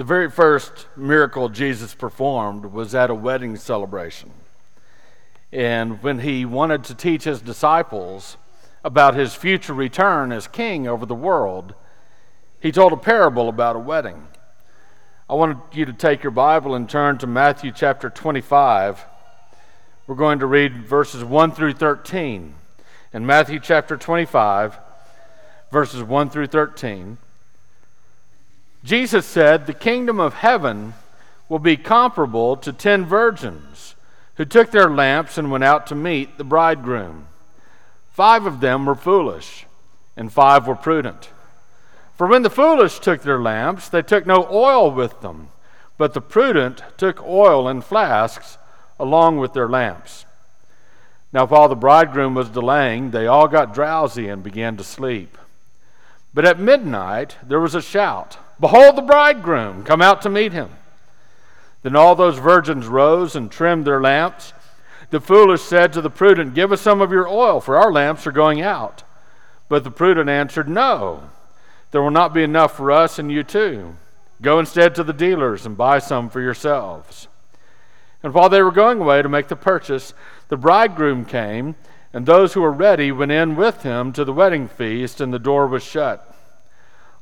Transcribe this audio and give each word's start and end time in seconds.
The 0.00 0.04
very 0.04 0.30
first 0.30 0.86
miracle 0.96 1.50
Jesus 1.50 1.92
performed 1.92 2.64
was 2.64 2.94
at 2.94 3.10
a 3.10 3.14
wedding 3.14 3.54
celebration. 3.56 4.30
And 5.52 6.02
when 6.02 6.20
he 6.20 6.46
wanted 6.46 6.84
to 6.84 6.94
teach 6.94 7.24
his 7.24 7.42
disciples 7.42 8.38
about 8.82 9.14
his 9.14 9.34
future 9.34 9.74
return 9.74 10.32
as 10.32 10.48
king 10.48 10.88
over 10.88 11.04
the 11.04 11.14
world, 11.14 11.74
he 12.62 12.72
told 12.72 12.94
a 12.94 12.96
parable 12.96 13.50
about 13.50 13.76
a 13.76 13.78
wedding. 13.78 14.26
I 15.28 15.34
want 15.34 15.58
you 15.74 15.84
to 15.84 15.92
take 15.92 16.22
your 16.22 16.30
Bible 16.30 16.74
and 16.74 16.88
turn 16.88 17.18
to 17.18 17.26
Matthew 17.26 17.70
chapter 17.70 18.08
25. 18.08 19.04
We're 20.06 20.14
going 20.14 20.38
to 20.38 20.46
read 20.46 20.86
verses 20.86 21.22
1 21.22 21.52
through 21.52 21.74
13. 21.74 22.54
In 23.12 23.26
Matthew 23.26 23.60
chapter 23.60 23.98
25, 23.98 24.78
verses 25.70 26.02
1 26.02 26.30
through 26.30 26.46
13, 26.46 27.18
Jesus 28.82 29.26
said, 29.26 29.66
The 29.66 29.74
kingdom 29.74 30.18
of 30.18 30.34
heaven 30.34 30.94
will 31.48 31.58
be 31.58 31.76
comparable 31.76 32.56
to 32.56 32.72
ten 32.72 33.04
virgins 33.04 33.94
who 34.36 34.44
took 34.44 34.70
their 34.70 34.88
lamps 34.88 35.36
and 35.36 35.50
went 35.50 35.64
out 35.64 35.86
to 35.88 35.94
meet 35.94 36.38
the 36.38 36.44
bridegroom. 36.44 37.26
Five 38.10 38.46
of 38.46 38.60
them 38.60 38.86
were 38.86 38.94
foolish, 38.94 39.66
and 40.16 40.32
five 40.32 40.66
were 40.66 40.74
prudent. 40.74 41.30
For 42.16 42.26
when 42.26 42.42
the 42.42 42.50
foolish 42.50 42.98
took 43.00 43.22
their 43.22 43.40
lamps, 43.40 43.88
they 43.88 44.02
took 44.02 44.26
no 44.26 44.46
oil 44.50 44.90
with 44.90 45.20
them, 45.20 45.48
but 45.98 46.14
the 46.14 46.20
prudent 46.20 46.82
took 46.96 47.22
oil 47.22 47.68
in 47.68 47.82
flasks 47.82 48.58
along 48.98 49.38
with 49.38 49.52
their 49.52 49.68
lamps. 49.68 50.24
Now, 51.32 51.46
while 51.46 51.68
the 51.68 51.76
bridegroom 51.76 52.34
was 52.34 52.48
delaying, 52.48 53.10
they 53.10 53.26
all 53.26 53.46
got 53.46 53.74
drowsy 53.74 54.28
and 54.28 54.42
began 54.42 54.76
to 54.76 54.84
sleep. 54.84 55.38
But 56.34 56.44
at 56.44 56.58
midnight 56.58 57.36
there 57.42 57.60
was 57.60 57.74
a 57.74 57.82
shout 57.82 58.38
Behold, 58.60 58.96
the 58.96 59.02
bridegroom! 59.02 59.84
Come 59.84 60.02
out 60.02 60.20
to 60.22 60.28
meet 60.28 60.52
him. 60.52 60.68
Then 61.82 61.96
all 61.96 62.14
those 62.14 62.38
virgins 62.38 62.86
rose 62.86 63.34
and 63.34 63.50
trimmed 63.50 63.86
their 63.86 64.00
lamps. 64.00 64.52
The 65.08 65.20
foolish 65.20 65.62
said 65.62 65.92
to 65.94 66.02
the 66.02 66.10
prudent, 66.10 66.54
Give 66.54 66.70
us 66.70 66.82
some 66.82 67.00
of 67.00 67.10
your 67.10 67.26
oil, 67.26 67.60
for 67.60 67.78
our 67.78 67.90
lamps 67.90 68.26
are 68.26 68.32
going 68.32 68.60
out. 68.60 69.02
But 69.68 69.82
the 69.82 69.90
prudent 69.90 70.28
answered, 70.28 70.68
No, 70.68 71.30
there 71.90 72.02
will 72.02 72.10
not 72.10 72.34
be 72.34 72.42
enough 72.42 72.76
for 72.76 72.92
us 72.92 73.18
and 73.18 73.32
you 73.32 73.42
too. 73.42 73.96
Go 74.42 74.58
instead 74.58 74.94
to 74.94 75.04
the 75.04 75.12
dealers 75.12 75.64
and 75.64 75.76
buy 75.76 75.98
some 75.98 76.28
for 76.28 76.40
yourselves. 76.40 77.28
And 78.22 78.34
while 78.34 78.48
they 78.48 78.62
were 78.62 78.70
going 78.70 79.00
away 79.00 79.22
to 79.22 79.28
make 79.28 79.48
the 79.48 79.56
purchase, 79.56 80.12
the 80.48 80.56
bridegroom 80.56 81.24
came, 81.24 81.76
and 82.12 82.26
those 82.26 82.52
who 82.52 82.60
were 82.60 82.72
ready 82.72 83.10
went 83.10 83.32
in 83.32 83.56
with 83.56 83.82
him 83.82 84.12
to 84.12 84.24
the 84.24 84.32
wedding 84.32 84.68
feast, 84.68 85.20
and 85.20 85.32
the 85.32 85.38
door 85.38 85.66
was 85.66 85.82
shut. 85.82 86.29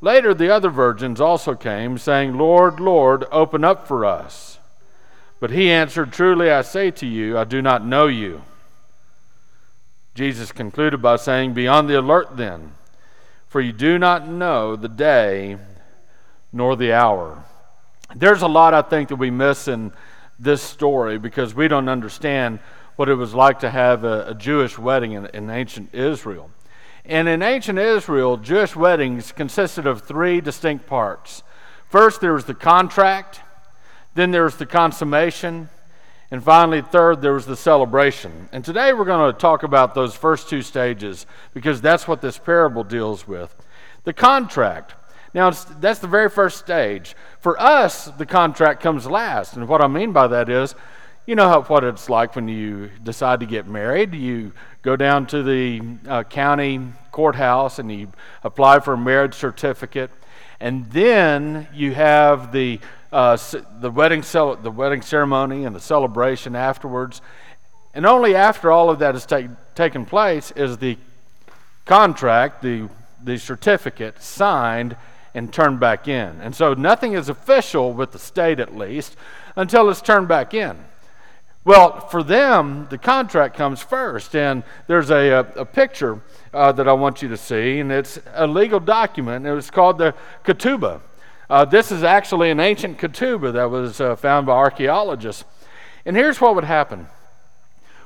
Later, 0.00 0.32
the 0.32 0.50
other 0.50 0.70
virgins 0.70 1.20
also 1.20 1.54
came, 1.54 1.98
saying, 1.98 2.36
Lord, 2.38 2.78
Lord, 2.78 3.24
open 3.32 3.64
up 3.64 3.88
for 3.88 4.04
us. 4.04 4.58
But 5.41 5.50
he 5.50 5.70
answered, 5.70 6.12
Truly 6.12 6.50
I 6.50 6.62
say 6.62 6.91
to 6.92 7.06
you, 7.06 7.36
I 7.36 7.44
do 7.44 7.60
not 7.62 7.84
know 7.84 8.06
you. 8.06 8.42
Jesus 10.14 10.52
concluded 10.52 11.02
by 11.02 11.16
saying, 11.16 11.54
Be 11.54 11.66
on 11.69 11.86
the 11.86 11.98
alert 11.98 12.36
then, 12.36 12.72
for 13.46 13.60
you 13.60 13.72
do 13.72 13.98
not 13.98 14.28
know 14.28 14.76
the 14.76 14.88
day 14.88 15.58
nor 16.52 16.76
the 16.76 16.92
hour. 16.92 17.44
There's 18.14 18.42
a 18.42 18.48
lot 18.48 18.74
I 18.74 18.82
think 18.82 19.10
that 19.10 19.16
we 19.16 19.30
miss 19.30 19.69
in 19.69 19.92
this 20.38 20.62
story 20.62 21.19
because 21.19 21.54
we 21.54 21.69
don't 21.69 21.88
understand 21.88 22.60
what 22.96 23.08
it 23.08 23.14
was 23.14 23.34
like 23.34 23.60
to 23.60 23.70
have 23.70 24.02
a, 24.04 24.30
a 24.30 24.34
Jewish 24.34 24.78
wedding 24.78 25.12
in, 25.12 25.26
in 25.26 25.50
ancient 25.50 25.94
Israel. 25.94 26.50
And 27.08 27.26
in 27.26 27.42
ancient 27.42 27.78
Israel, 27.78 28.36
Jewish 28.36 28.76
weddings 28.76 29.32
consisted 29.32 29.86
of 29.86 30.02
three 30.02 30.42
distinct 30.42 30.86
parts. 30.86 31.42
First, 31.88 32.20
there 32.20 32.34
was 32.34 32.44
the 32.44 32.54
contract, 32.54 33.40
then 34.14 34.30
there 34.30 34.44
was 34.44 34.56
the 34.56 34.66
consummation, 34.66 35.70
and 36.30 36.44
finally, 36.44 36.82
third, 36.82 37.22
there 37.22 37.32
was 37.32 37.46
the 37.46 37.56
celebration. 37.56 38.50
And 38.52 38.62
today 38.62 38.92
we're 38.92 39.06
going 39.06 39.32
to 39.32 39.38
talk 39.38 39.62
about 39.62 39.94
those 39.94 40.14
first 40.14 40.50
two 40.50 40.60
stages 40.60 41.24
because 41.54 41.80
that's 41.80 42.06
what 42.06 42.20
this 42.20 42.36
parable 42.36 42.84
deals 42.84 43.26
with. 43.26 43.54
The 44.04 44.12
contract. 44.12 44.94
Now, 45.32 45.50
that's 45.50 46.00
the 46.00 46.06
very 46.06 46.28
first 46.28 46.58
stage. 46.58 47.16
For 47.41 47.58
us, 47.58 48.06
the 48.18 48.26
contract 48.26 48.82
comes 48.82 49.06
last. 49.06 49.56
And 49.56 49.66
what 49.66 49.80
I 49.80 49.86
mean 49.86 50.12
by 50.12 50.26
that 50.26 50.50
is, 50.50 50.74
you 51.28 51.34
know 51.34 51.47
how, 51.47 51.61
what 51.61 51.84
it's 51.84 52.09
like 52.09 52.34
when 52.37 52.49
you 52.49 52.89
decide 53.03 53.41
to 53.41 53.47
get 53.47 53.66
married. 53.66 54.15
You 54.15 54.53
go 54.81 54.97
down 54.97 55.27
to 55.27 55.43
the 55.43 55.83
uh, 56.09 56.22
county 56.22 56.81
courthouse 57.12 57.78
and 57.78 57.93
you 57.93 58.11
apply 58.43 58.81
for 58.81 58.94
a 58.94 58.97
marriage 58.97 59.34
certificate. 59.34 60.11
And 60.59 60.91
then 60.91 61.69
you 61.75 61.93
have 61.93 62.50
the, 62.50 62.81
uh, 63.12 63.37
the, 63.78 63.91
wedding 63.91 64.22
cel- 64.22 64.56
the 64.56 64.71
wedding 64.71 65.03
ceremony 65.03 65.66
and 65.66 65.77
the 65.77 65.81
celebration 65.81 66.56
afterwards. 66.56 67.21
And 67.93 68.06
only 68.06 68.34
after 68.34 68.72
all 68.72 68.89
of 68.89 69.00
that 69.00 69.15
has 69.15 69.27
take, 69.27 69.50
taken 69.75 70.06
place 70.06 70.50
is 70.53 70.78
the 70.78 70.97
contract, 71.84 72.62
the, 72.62 72.89
the 73.22 73.37
certificate, 73.37 74.22
signed 74.22 74.97
and 75.34 75.53
turned 75.53 75.78
back 75.78 76.09
in. 76.09 76.41
And 76.41 76.56
so 76.56 76.72
nothing 76.72 77.12
is 77.12 77.28
official 77.28 77.93
with 77.93 78.12
the 78.12 78.19
state, 78.19 78.59
at 78.59 78.75
least, 78.75 79.15
until 79.56 79.91
it's 79.91 80.00
turned 80.00 80.27
back 80.27 80.55
in. 80.55 80.88
Well, 81.68 82.00
for 82.00 82.22
them, 82.22 82.86
the 82.88 82.96
contract 82.96 83.54
comes 83.54 83.82
first, 83.82 84.34
and 84.34 84.62
there's 84.86 85.10
a, 85.10 85.28
a, 85.28 85.40
a 85.40 85.64
picture 85.66 86.22
uh, 86.54 86.72
that 86.72 86.88
I 86.88 86.94
want 86.94 87.20
you 87.20 87.28
to 87.28 87.36
see, 87.36 87.80
and 87.80 87.92
it's 87.92 88.18
a 88.32 88.46
legal 88.46 88.80
document. 88.80 89.44
It 89.46 89.52
was 89.52 89.70
called 89.70 89.98
the 89.98 90.14
ketubah. 90.46 91.02
Uh, 91.50 91.66
this 91.66 91.92
is 91.92 92.02
actually 92.02 92.50
an 92.50 92.58
ancient 92.58 92.96
ketubah 92.96 93.52
that 93.52 93.68
was 93.68 94.00
uh, 94.00 94.16
found 94.16 94.46
by 94.46 94.54
archaeologists. 94.54 95.44
And 96.06 96.16
here's 96.16 96.40
what 96.40 96.54
would 96.54 96.64
happen 96.64 97.06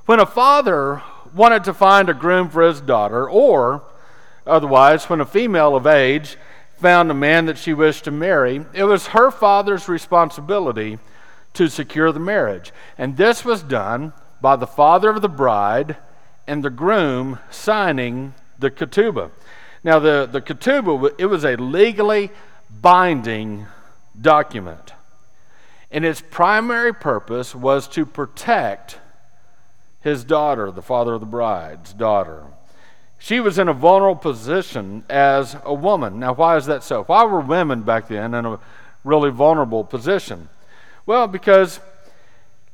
when 0.07 0.19
a 0.19 0.27
father 0.27 1.01
wanted 1.33 1.63
to 1.63 1.73
find 1.73 2.09
a 2.09 2.15
groom 2.15 2.49
for 2.49 2.63
his 2.63 2.81
daughter, 2.81 3.31
or 3.31 3.85
otherwise, 4.45 5.05
when 5.05 5.21
a 5.21 5.25
female 5.25 5.77
of 5.77 5.87
age 5.87 6.37
found 6.79 7.13
a 7.13 7.15
man 7.15 7.47
that 7.47 7.59
she 7.59 7.73
wished 7.73 8.03
to 8.07 8.11
marry, 8.11 8.67
it 8.75 8.83
was 8.83 9.07
her 9.07 9.31
father's 9.31 9.89
responsibility 9.89 10.99
to 11.55 11.69
secure 11.69 12.13
the 12.13 12.21
marriage. 12.21 12.73
And 12.97 13.17
this 13.17 13.45
was 13.45 13.63
done 13.63 14.13
by 14.41 14.57
the 14.57 14.67
father 14.67 15.11
of 15.11 15.23
the 15.23 15.29
bride 15.29 15.97
and 16.47 16.63
the 16.63 16.71
groom 16.71 17.39
signing 17.51 18.35
the 18.59 18.71
ketubah. 18.71 19.31
Now, 19.85 19.99
the, 19.99 20.29
the 20.31 20.41
ketubah, 20.41 21.15
it 21.19 21.27
was 21.27 21.45
a 21.45 21.57
legally 21.57 22.31
binding 22.71 23.67
document. 24.21 24.93
And 25.91 26.05
its 26.05 26.23
primary 26.23 26.95
purpose 26.95 27.55
was 27.55 27.87
to 27.89 28.07
protect 28.07 28.99
his 30.01 30.25
daughter, 30.25 30.71
the 30.71 30.83
father 30.83 31.15
of 31.15 31.21
the 31.21 31.27
bride's 31.27 31.93
daughter. 31.93 32.45
She 33.19 33.39
was 33.39 33.59
in 33.59 33.69
a 33.69 33.73
vulnerable 33.73 34.21
position 34.21 35.05
as 35.09 35.57
a 35.65 35.75
woman. 35.75 36.19
Now, 36.19 36.33
why 36.33 36.57
is 36.57 36.67
that 36.67 36.83
so? 36.83 37.05
Why 37.05 37.25
were 37.25 37.41
women 37.41 37.83
back 37.83 38.09
then 38.09 38.35
in 38.35 38.47
a 38.47 38.59
really 39.05 39.31
vulnerable 39.31 39.85
position? 39.85 40.49
Well, 41.05 41.27
because 41.27 41.81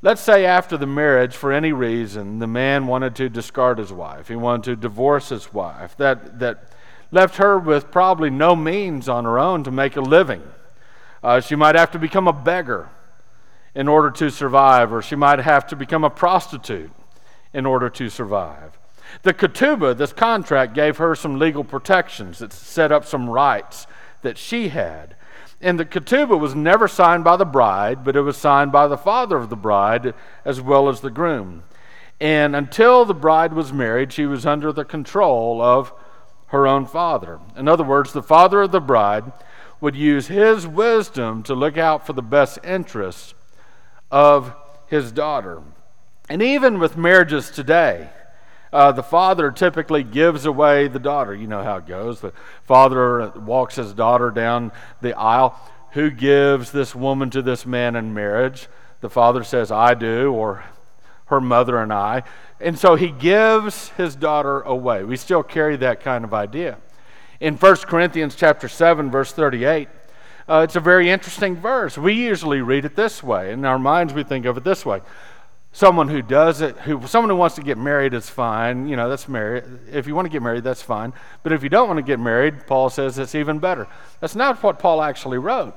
let's 0.03 0.21
say 0.21 0.45
after 0.45 0.77
the 0.77 0.87
marriage, 0.87 1.35
for 1.35 1.53
any 1.53 1.73
reason, 1.73 2.39
the 2.39 2.47
man 2.47 2.87
wanted 2.87 3.15
to 3.17 3.29
discard 3.29 3.79
his 3.79 3.93
wife, 3.93 4.29
he 4.29 4.37
wanted 4.37 4.65
to 4.65 4.77
divorce 4.77 5.31
his 5.31 5.53
wife, 5.53 5.97
that, 5.97 6.39
that 6.39 6.73
left 7.11 7.37
her 7.37 7.59
with 7.59 7.91
probably 7.91 8.31
no 8.31 8.55
means 8.55 9.09
on 9.09 9.25
her 9.25 9.39
own 9.39 9.65
to 9.65 9.71
make 9.71 9.97
a 9.97 10.01
living. 10.01 10.43
Uh, 11.23 11.41
she 11.41 11.57
might 11.57 11.75
have 11.75 11.91
to 11.93 11.99
become 11.99 12.29
a 12.29 12.33
beggar 12.33 12.91
in 13.75 13.89
order 13.89 14.11
to 14.11 14.31
survive, 14.31 14.93
or 14.93 15.01
she 15.03 15.17
might 15.17 15.39
have 15.39 15.67
to 15.67 15.77
become 15.77 16.05
a 16.05 16.11
prostitute 16.11 16.91
in 17.53 17.65
order 17.65 17.89
to 17.89 18.09
survive. 18.09 18.79
The 19.23 19.33
ketubah, 19.33 19.97
this 19.97 20.13
contract, 20.13 20.75
gave 20.75 20.99
her 20.99 21.15
some 21.15 21.39
legal 21.39 21.65
protections. 21.65 22.43
It 22.43 22.53
set 22.53 22.93
up 22.93 23.05
some 23.05 23.29
rights 23.29 23.87
that 24.23 24.37
she 24.37 24.69
had. 24.69 25.17
And 25.61 25.79
the 25.79 25.85
ketubah 25.85 26.39
was 26.39 26.55
never 26.55 26.87
signed 26.87 27.25
by 27.25 27.37
the 27.37 27.45
bride, 27.45 28.05
but 28.05 28.15
it 28.15 28.21
was 28.23 28.37
signed 28.37 28.71
by 28.71 28.87
the 28.87 28.97
father 28.97 29.37
of 29.37 29.51
the 29.51 29.57
bride 29.57 30.15
as 30.45 30.61
well 30.61 30.89
as 30.89 31.01
the 31.01 31.11
groom. 31.11 31.65
And 32.21 32.55
until 32.55 33.05
the 33.05 33.15
bride 33.15 33.53
was 33.53 33.73
married, 33.73 34.13
she 34.13 34.27
was 34.27 34.47
under 34.47 34.73
the 34.73 34.85
control 34.85 35.61
of 35.61 35.93
her 36.47 36.67
own 36.67 36.87
father. 36.87 37.41
In 37.57 37.69
other 37.69 37.85
words, 37.85 38.13
the 38.13 38.23
father 38.23 38.63
of 38.63 38.73
the 38.73 38.81
bride 38.81 39.33
would 39.81 39.95
use 39.95 40.27
his 40.29 40.67
wisdom 40.67 41.43
to 41.45 41.55
look 41.55 41.77
out 41.77 42.07
for 42.07 42.13
the 42.13 42.23
best 42.23 42.59
interests 42.65 43.35
of 44.11 44.55
his 44.87 45.13
daughter. 45.13 45.63
And 46.29 46.43
even 46.43 46.79
with 46.79 46.97
marriages 46.97 47.51
today, 47.51 48.11
uh, 48.73 48.93
the 48.93 49.03
father 49.03 49.51
typically 49.51 50.03
gives 50.03 50.45
away 50.45 50.89
the 50.89 50.99
daughter. 50.99 51.35
You 51.35 51.47
know 51.47 51.63
how 51.63 51.77
it 51.77 51.87
goes. 51.87 52.21
The 52.21 52.33
father 52.65 53.33
walks 53.37 53.77
his 53.77 53.93
daughter 53.93 54.31
down 54.31 54.73
the 55.01 55.17
aisle. 55.17 55.59
Who 55.93 56.11
gives 56.11 56.71
this 56.71 56.95
woman 56.95 57.31
to 57.31 57.43
this 57.43 57.65
man 57.65 57.97
in 57.97 58.13
marriage? 58.13 58.69
The 59.01 59.11
father 59.11 59.43
says, 59.45 59.71
I 59.71 59.95
do, 59.95 60.33
or 60.33 60.65
her 61.27 61.41
mother 61.41 61.79
and 61.79 61.93
I. 61.93 62.25
And 62.61 62.79
so 62.79 62.95
he 62.95 63.09
gives 63.09 63.91
his 63.91 64.17
daughter 64.17 64.61
away. 64.63 65.05
We 65.05 65.17
still 65.17 65.43
carry 65.43 65.77
that 65.77 66.01
kind 66.01 66.25
of 66.25 66.35
idea. 66.35 66.79
In 67.41 67.55
1 67.57 67.77
Corinthians 67.77 68.35
chapter 68.35 68.69
7 68.69 69.11
verse 69.11 69.33
38, 69.33 69.89
Uh, 70.49 70.63
it's 70.65 70.77
a 70.77 70.81
very 70.81 71.11
interesting 71.11 71.57
verse. 71.57 71.99
We 71.99 72.15
usually 72.15 72.63
read 72.63 72.87
it 72.87 72.97
this 72.97 73.23
way. 73.23 73.53
In 73.53 73.67
our 73.67 73.79
minds, 73.79 74.15
we 74.15 74.25
think 74.25 74.47
of 74.47 74.57
it 74.57 74.65
this 74.65 74.87
way. 74.87 75.03
Someone 75.71 76.09
who 76.09 76.23
does 76.23 76.61
it, 76.61 76.77
who 76.79 77.07
someone 77.07 77.31
who 77.31 77.37
wants 77.37 77.55
to 77.57 77.63
get 77.63 77.79
married 77.79 78.15
is 78.15 78.29
fine. 78.29 78.89
You 78.89 78.97
know, 78.97 79.09
that's 79.09 79.29
married. 79.29 79.65
If 79.93 80.07
you 80.07 80.15
want 80.15 80.27
to 80.27 80.31
get 80.31 80.43
married, 80.43 80.65
that's 80.65 80.83
fine. 80.83 81.13
But 81.43 81.53
if 81.53 81.63
you 81.63 81.69
don't 81.69 81.89
want 81.89 81.99
to 81.99 82.03
get 82.03 82.19
married, 82.19 82.67
Paul 82.67 82.91
says 82.91 83.19
it's 83.19 83.35
even 83.35 83.59
better. 83.59 83.87
That's 84.21 84.35
not 84.35 84.63
what 84.63 84.79
Paul 84.79 85.03
actually 85.03 85.39
wrote. 85.39 85.75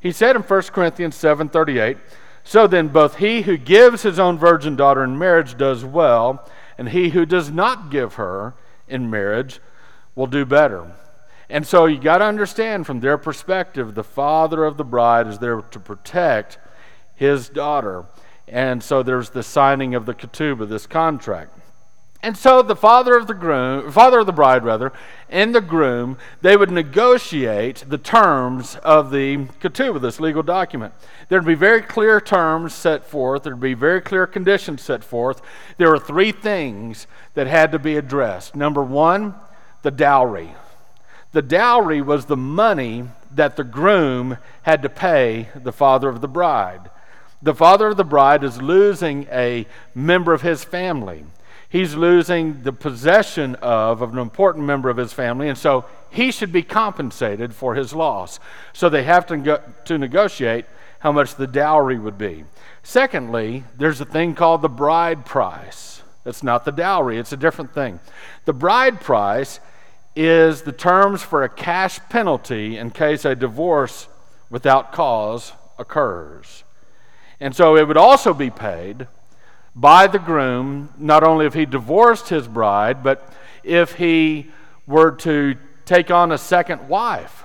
He 0.00 0.12
said 0.12 0.36
in 0.36 0.42
1 0.42 0.72
Corinthians 0.72 1.16
7:38, 1.16 1.96
"So 2.44 2.66
then 2.66 2.88
both 2.88 3.16
he 3.16 3.42
who 3.42 3.56
gives 3.56 4.02
his 4.02 4.18
own 4.18 4.38
virgin 4.38 4.76
daughter 4.76 5.02
in 5.02 5.18
marriage 5.18 5.56
does 5.56 5.84
well, 5.84 6.46
and 6.76 6.90
he 6.90 7.10
who 7.10 7.24
does 7.24 7.50
not 7.50 7.90
give 7.90 8.14
her 8.14 8.54
in 8.86 9.10
marriage 9.10 9.60
will 10.14 10.26
do 10.26 10.44
better." 10.44 10.86
And 11.48 11.66
so 11.66 11.86
you 11.86 11.98
got 11.98 12.18
to 12.18 12.24
understand 12.24 12.86
from 12.86 13.00
their 13.00 13.18
perspective, 13.18 13.94
the 13.94 14.04
father 14.04 14.64
of 14.64 14.76
the 14.76 14.84
bride 14.84 15.26
is 15.26 15.38
there 15.38 15.60
to 15.60 15.78
protect 15.78 16.58
his 17.14 17.48
daughter. 17.48 18.04
And 18.52 18.82
so 18.82 19.02
there's 19.02 19.30
the 19.30 19.42
signing 19.42 19.94
of 19.94 20.04
the 20.04 20.12
ketubah, 20.12 20.68
this 20.68 20.86
contract. 20.86 21.58
And 22.22 22.36
so 22.36 22.60
the 22.62 22.76
father 22.76 23.16
of 23.16 23.26
the 23.26 23.34
groom, 23.34 23.90
father 23.90 24.20
of 24.20 24.26
the 24.26 24.32
bride 24.32 24.62
rather, 24.62 24.92
and 25.28 25.54
the 25.54 25.62
groom, 25.62 26.18
they 26.42 26.56
would 26.56 26.70
negotiate 26.70 27.84
the 27.88 27.98
terms 27.98 28.76
of 28.84 29.10
the 29.10 29.46
ketubah, 29.60 30.00
this 30.02 30.20
legal 30.20 30.42
document. 30.42 30.92
There'd 31.28 31.46
be 31.46 31.54
very 31.54 31.80
clear 31.80 32.20
terms 32.20 32.74
set 32.74 33.06
forth. 33.06 33.42
There'd 33.42 33.58
be 33.58 33.74
very 33.74 34.02
clear 34.02 34.26
conditions 34.26 34.82
set 34.82 35.02
forth. 35.02 35.40
There 35.78 35.88
were 35.88 35.98
three 35.98 36.30
things 36.30 37.06
that 37.32 37.46
had 37.46 37.72
to 37.72 37.78
be 37.78 37.96
addressed. 37.96 38.54
Number 38.54 38.84
one, 38.84 39.34
the 39.80 39.90
dowry. 39.90 40.54
The 41.32 41.42
dowry 41.42 42.02
was 42.02 42.26
the 42.26 42.36
money 42.36 43.04
that 43.34 43.56
the 43.56 43.64
groom 43.64 44.36
had 44.62 44.82
to 44.82 44.90
pay 44.90 45.48
the 45.56 45.72
father 45.72 46.10
of 46.10 46.20
the 46.20 46.28
bride. 46.28 46.90
The 47.42 47.54
father 47.54 47.88
of 47.88 47.96
the 47.96 48.04
bride 48.04 48.44
is 48.44 48.62
losing 48.62 49.26
a 49.32 49.66
member 49.94 50.32
of 50.32 50.42
his 50.42 50.62
family. 50.62 51.24
He's 51.68 51.94
losing 51.94 52.62
the 52.62 52.72
possession 52.72 53.56
of, 53.56 54.00
of 54.00 54.12
an 54.12 54.18
important 54.18 54.64
member 54.64 54.90
of 54.90 54.96
his 54.96 55.12
family, 55.12 55.48
and 55.48 55.58
so 55.58 55.86
he 56.10 56.30
should 56.30 56.52
be 56.52 56.62
compensated 56.62 57.54
for 57.54 57.74
his 57.74 57.94
loss. 57.94 58.38
So 58.72 58.88
they 58.88 59.02
have 59.04 59.26
to, 59.26 59.36
go, 59.38 59.60
to 59.86 59.98
negotiate 59.98 60.66
how 61.00 61.10
much 61.10 61.34
the 61.34 61.46
dowry 61.46 61.98
would 61.98 62.16
be. 62.16 62.44
Secondly, 62.82 63.64
there's 63.76 64.00
a 64.00 64.04
thing 64.04 64.34
called 64.34 64.62
the 64.62 64.68
bride 64.68 65.24
price. 65.24 66.02
It's 66.24 66.44
not 66.44 66.64
the 66.64 66.70
dowry, 66.70 67.18
it's 67.18 67.32
a 67.32 67.36
different 67.36 67.74
thing. 67.74 67.98
The 68.44 68.52
bride 68.52 69.00
price 69.00 69.58
is 70.14 70.62
the 70.62 70.72
terms 70.72 71.22
for 71.22 71.42
a 71.42 71.48
cash 71.48 71.98
penalty 72.08 72.76
in 72.76 72.90
case 72.90 73.24
a 73.24 73.34
divorce 73.34 74.06
without 74.50 74.92
cause 74.92 75.52
occurs. 75.78 76.62
And 77.42 77.56
so 77.56 77.76
it 77.76 77.88
would 77.88 77.96
also 77.96 78.32
be 78.32 78.50
paid 78.50 79.08
by 79.74 80.06
the 80.06 80.20
groom, 80.20 80.94
not 80.96 81.24
only 81.24 81.44
if 81.44 81.54
he 81.54 81.66
divorced 81.66 82.28
his 82.28 82.46
bride, 82.46 83.02
but 83.02 83.32
if 83.64 83.94
he 83.94 84.52
were 84.86 85.10
to 85.10 85.56
take 85.84 86.08
on 86.12 86.30
a 86.30 86.38
second 86.38 86.88
wife. 86.88 87.42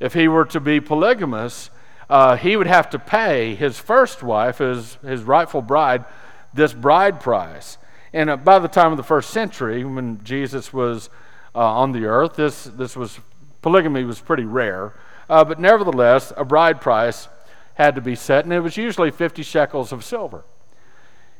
If 0.00 0.14
he 0.14 0.28
were 0.28 0.46
to 0.46 0.60
be 0.60 0.80
polygamous, 0.80 1.68
uh, 2.08 2.36
he 2.36 2.56
would 2.56 2.66
have 2.68 2.88
to 2.88 2.98
pay 2.98 3.54
his 3.54 3.78
first 3.78 4.22
wife, 4.22 4.58
his, 4.58 4.94
his 5.02 5.24
rightful 5.24 5.60
bride, 5.60 6.06
this 6.54 6.72
bride 6.72 7.20
price. 7.20 7.76
And 8.14 8.30
uh, 8.30 8.36
by 8.38 8.58
the 8.58 8.68
time 8.68 8.92
of 8.92 8.96
the 8.96 9.02
first 9.02 9.28
century, 9.28 9.84
when 9.84 10.24
Jesus 10.24 10.72
was 10.72 11.10
uh, 11.54 11.58
on 11.58 11.92
the 11.92 12.06
earth. 12.06 12.36
This, 12.36 12.64
this 12.64 12.96
was, 12.96 13.18
polygamy 13.60 14.04
was 14.04 14.20
pretty 14.20 14.44
rare. 14.44 14.94
Uh, 15.28 15.44
but 15.44 15.58
nevertheless, 15.58 16.32
a 16.34 16.46
bride 16.46 16.80
price 16.80 17.28
had 17.76 17.94
to 17.94 18.00
be 18.00 18.14
set, 18.14 18.44
and 18.44 18.52
it 18.52 18.60
was 18.60 18.76
usually 18.76 19.10
50 19.10 19.42
shekels 19.42 19.92
of 19.92 20.04
silver. 20.04 20.44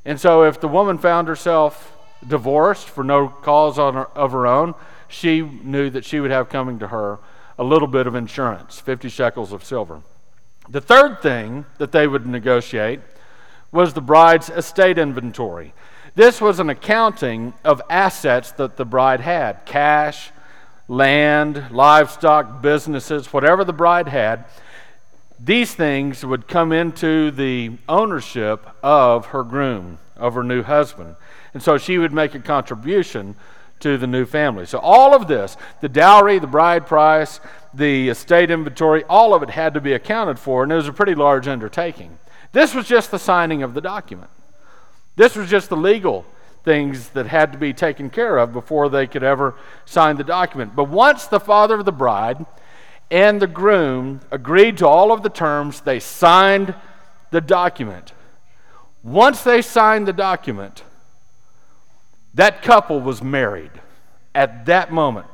And 0.04 0.20
so 0.20 0.44
if 0.44 0.60
the 0.60 0.68
woman 0.68 0.98
found 0.98 1.28
herself 1.28 1.96
divorced 2.26 2.88
for 2.88 3.02
no 3.02 3.28
cause 3.28 3.76
her, 3.76 4.06
of 4.16 4.32
her 4.32 4.46
own, 4.46 4.74
she 5.08 5.40
knew 5.42 5.90
that 5.90 6.04
she 6.04 6.20
would 6.20 6.30
have 6.30 6.48
coming 6.48 6.78
to 6.78 6.88
her 6.88 7.18
a 7.58 7.64
little 7.64 7.88
bit 7.88 8.06
of 8.06 8.14
insurance 8.14 8.78
50 8.78 9.08
shekels 9.08 9.52
of 9.52 9.64
silver. 9.64 10.02
The 10.68 10.80
third 10.80 11.22
thing 11.22 11.64
that 11.78 11.92
they 11.92 12.06
would 12.06 12.26
negotiate 12.26 13.00
was 13.72 13.94
the 13.94 14.00
bride's 14.00 14.50
estate 14.50 14.98
inventory. 14.98 15.72
This 16.14 16.40
was 16.40 16.60
an 16.60 16.70
accounting 16.70 17.54
of 17.64 17.82
assets 17.90 18.52
that 18.52 18.76
the 18.76 18.84
bride 18.84 19.20
had 19.20 19.64
cash, 19.66 20.30
land, 20.88 21.70
livestock, 21.70 22.62
businesses, 22.62 23.32
whatever 23.32 23.64
the 23.64 23.72
bride 23.72 24.08
had. 24.08 24.44
These 25.38 25.74
things 25.74 26.24
would 26.24 26.48
come 26.48 26.72
into 26.72 27.30
the 27.30 27.72
ownership 27.88 28.66
of 28.82 29.26
her 29.26 29.42
groom, 29.42 29.98
of 30.16 30.34
her 30.34 30.42
new 30.42 30.62
husband. 30.62 31.16
And 31.52 31.62
so 31.62 31.76
she 31.78 31.98
would 31.98 32.12
make 32.12 32.34
a 32.34 32.40
contribution 32.40 33.36
to 33.80 33.98
the 33.98 34.06
new 34.06 34.24
family. 34.24 34.64
So, 34.64 34.78
all 34.78 35.14
of 35.14 35.28
this 35.28 35.56
the 35.80 35.88
dowry, 35.88 36.38
the 36.38 36.46
bride 36.46 36.86
price, 36.86 37.40
the 37.74 38.08
estate 38.08 38.50
inventory 38.50 39.04
all 39.04 39.34
of 39.34 39.42
it 39.42 39.50
had 39.50 39.74
to 39.74 39.80
be 39.80 39.92
accounted 39.92 40.38
for, 40.38 40.62
and 40.62 40.72
it 40.72 40.76
was 40.76 40.88
a 40.88 40.92
pretty 40.92 41.14
large 41.14 41.46
undertaking. 41.46 42.18
This 42.52 42.74
was 42.74 42.88
just 42.88 43.10
the 43.10 43.18
signing 43.18 43.62
of 43.62 43.74
the 43.74 43.80
document. 43.82 44.30
This 45.16 45.36
was 45.36 45.50
just 45.50 45.68
the 45.68 45.76
legal 45.76 46.24
things 46.64 47.10
that 47.10 47.26
had 47.26 47.52
to 47.52 47.58
be 47.58 47.72
taken 47.72 48.10
care 48.10 48.38
of 48.38 48.52
before 48.52 48.88
they 48.88 49.06
could 49.06 49.22
ever 49.22 49.54
sign 49.84 50.16
the 50.16 50.24
document. 50.24 50.74
But 50.74 50.88
once 50.88 51.26
the 51.26 51.38
father 51.38 51.76
of 51.76 51.84
the 51.84 51.92
bride 51.92 52.44
and 53.10 53.40
the 53.40 53.46
groom 53.46 54.20
agreed 54.30 54.78
to 54.78 54.86
all 54.86 55.12
of 55.12 55.22
the 55.22 55.28
terms, 55.28 55.80
they 55.80 56.00
signed 56.00 56.74
the 57.30 57.40
document. 57.40 58.12
Once 59.02 59.42
they 59.42 59.62
signed 59.62 60.06
the 60.06 60.12
document, 60.12 60.82
that 62.34 62.62
couple 62.62 63.00
was 63.00 63.22
married 63.22 63.70
at 64.34 64.66
that 64.66 64.92
moment. 64.92 65.26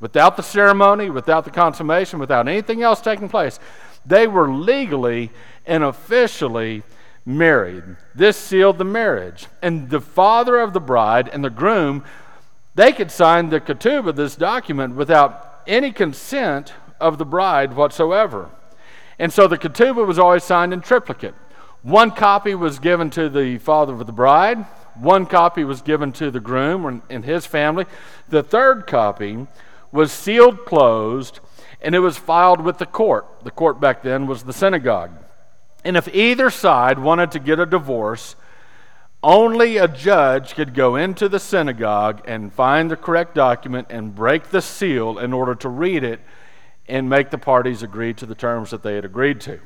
Without 0.00 0.36
the 0.36 0.42
ceremony, 0.42 1.10
without 1.10 1.44
the 1.44 1.50
consummation, 1.50 2.18
without 2.18 2.48
anything 2.48 2.82
else 2.82 3.00
taking 3.00 3.28
place, 3.28 3.58
they 4.06 4.26
were 4.26 4.50
legally 4.50 5.30
and 5.66 5.84
officially 5.84 6.82
married. 7.26 7.84
This 8.14 8.36
sealed 8.36 8.78
the 8.78 8.84
marriage. 8.84 9.46
And 9.60 9.90
the 9.90 10.00
father 10.00 10.58
of 10.58 10.72
the 10.72 10.80
bride 10.80 11.28
and 11.28 11.44
the 11.44 11.50
groom, 11.50 12.04
they 12.74 12.92
could 12.92 13.10
sign 13.10 13.50
the 13.50 13.60
ketubah, 13.60 14.14
this 14.14 14.36
document, 14.36 14.94
without 14.94 15.62
any 15.66 15.92
consent 15.92 16.72
of 17.00 17.18
the 17.18 17.24
bride 17.24 17.74
whatsoever. 17.74 18.50
And 19.18 19.32
so 19.32 19.48
the 19.48 19.58
ketubah 19.58 20.06
was 20.06 20.18
always 20.18 20.44
signed 20.44 20.72
in 20.72 20.80
triplicate. 20.80 21.34
One 21.82 22.10
copy 22.10 22.54
was 22.54 22.78
given 22.78 23.10
to 23.10 23.28
the 23.28 23.58
father 23.58 23.94
of 23.94 24.06
the 24.06 24.12
bride, 24.12 24.66
one 24.94 25.26
copy 25.26 25.64
was 25.64 25.80
given 25.80 26.12
to 26.12 26.30
the 26.30 26.40
groom 26.40 27.02
and 27.08 27.24
his 27.24 27.46
family. 27.46 27.86
The 28.28 28.42
third 28.42 28.86
copy 28.86 29.46
was 29.92 30.12
sealed 30.12 30.64
closed 30.64 31.40
and 31.80 31.94
it 31.94 32.00
was 32.00 32.18
filed 32.18 32.60
with 32.60 32.78
the 32.78 32.86
court. 32.86 33.44
The 33.44 33.50
court 33.50 33.80
back 33.80 34.02
then 34.02 34.26
was 34.26 34.42
the 34.42 34.52
synagogue. 34.52 35.12
And 35.84 35.96
if 35.96 36.12
either 36.12 36.50
side 36.50 36.98
wanted 36.98 37.30
to 37.32 37.38
get 37.38 37.60
a 37.60 37.66
divorce, 37.66 38.34
only 39.22 39.76
a 39.76 39.88
judge 39.88 40.54
could 40.54 40.74
go 40.74 40.96
into 40.96 41.28
the 41.28 41.38
synagogue 41.38 42.22
and 42.26 42.52
find 42.52 42.90
the 42.90 42.96
correct 42.96 43.34
document 43.34 43.88
and 43.90 44.14
break 44.14 44.50
the 44.50 44.62
seal 44.62 45.18
in 45.18 45.32
order 45.32 45.54
to 45.56 45.68
read 45.68 46.02
it 46.02 46.20
and 46.88 47.08
make 47.08 47.30
the 47.30 47.38
parties 47.38 47.82
agree 47.82 48.14
to 48.14 48.26
the 48.26 48.34
terms 48.34 48.70
that 48.70 48.82
they 48.82 48.94
had 48.94 49.04
agreed 49.04 49.40
to. 49.42 49.60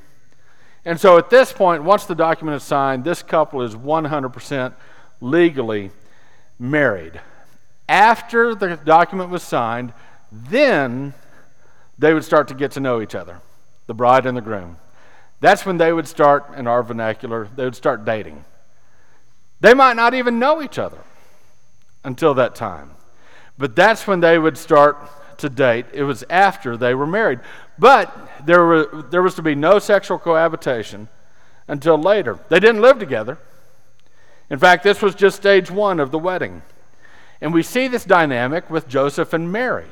And 0.84 1.00
so 1.00 1.16
at 1.16 1.30
this 1.30 1.52
point, 1.52 1.84
once 1.84 2.06
the 2.06 2.14
document 2.14 2.56
is 2.56 2.64
signed, 2.64 3.04
this 3.04 3.22
couple 3.22 3.62
is 3.62 3.76
100% 3.76 4.74
legally 5.20 5.90
married. 6.58 7.20
After 7.88 8.54
the 8.54 8.76
document 8.76 9.30
was 9.30 9.42
signed, 9.42 9.92
then 10.32 11.14
they 11.98 12.12
would 12.12 12.24
start 12.24 12.48
to 12.48 12.54
get 12.54 12.72
to 12.72 12.80
know 12.80 13.00
each 13.00 13.14
other, 13.14 13.38
the 13.86 13.94
bride 13.94 14.26
and 14.26 14.36
the 14.36 14.40
groom. 14.40 14.76
That's 15.40 15.64
when 15.64 15.76
they 15.76 15.92
would 15.92 16.08
start, 16.08 16.46
in 16.56 16.66
our 16.66 16.82
vernacular, 16.82 17.48
they 17.54 17.64
would 17.64 17.76
start 17.76 18.04
dating. 18.04 18.44
They 19.60 19.74
might 19.74 19.94
not 19.94 20.14
even 20.14 20.38
know 20.40 20.62
each 20.62 20.78
other 20.78 20.98
until 22.02 22.34
that 22.34 22.54
time. 22.56 22.90
But 23.58 23.76
that's 23.76 24.06
when 24.06 24.20
they 24.20 24.38
would 24.38 24.58
start 24.58 24.96
to 25.38 25.48
date. 25.48 25.86
It 25.92 26.04
was 26.04 26.24
after 26.30 26.76
they 26.76 26.94
were 26.94 27.06
married. 27.06 27.40
But 27.78 28.14
there, 28.44 28.64
were, 28.64 29.04
there 29.10 29.22
was 29.22 29.34
to 29.36 29.42
be 29.42 29.54
no 29.54 29.78
sexual 29.78 30.18
cohabitation 30.18 31.08
until 31.68 31.98
later. 31.98 32.38
They 32.48 32.60
didn't 32.60 32.80
live 32.80 32.98
together. 32.98 33.38
In 34.50 34.58
fact, 34.58 34.84
this 34.84 35.00
was 35.00 35.14
just 35.14 35.36
stage 35.36 35.70
one 35.70 35.98
of 35.98 36.10
the 36.10 36.18
wedding. 36.18 36.62
And 37.40 37.52
we 37.52 37.62
see 37.62 37.88
this 37.88 38.04
dynamic 38.04 38.70
with 38.70 38.88
Joseph 38.88 39.32
and 39.32 39.50
Mary, 39.50 39.88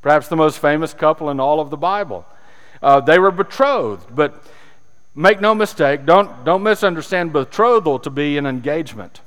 perhaps 0.00 0.28
the 0.28 0.36
most 0.36 0.58
famous 0.58 0.94
couple 0.94 1.28
in 1.30 1.40
all 1.40 1.60
of 1.60 1.70
the 1.70 1.76
Bible. 1.76 2.24
Uh, 2.82 3.00
they 3.00 3.18
were 3.18 3.30
betrothed, 3.30 4.14
but 4.14 4.42
make 5.14 5.40
no 5.40 5.54
mistake, 5.54 6.06
don't, 6.06 6.44
don't 6.44 6.62
misunderstand 6.62 7.32
betrothal 7.32 7.98
to 7.98 8.10
be 8.10 8.38
an 8.38 8.46
engagement. 8.46 9.20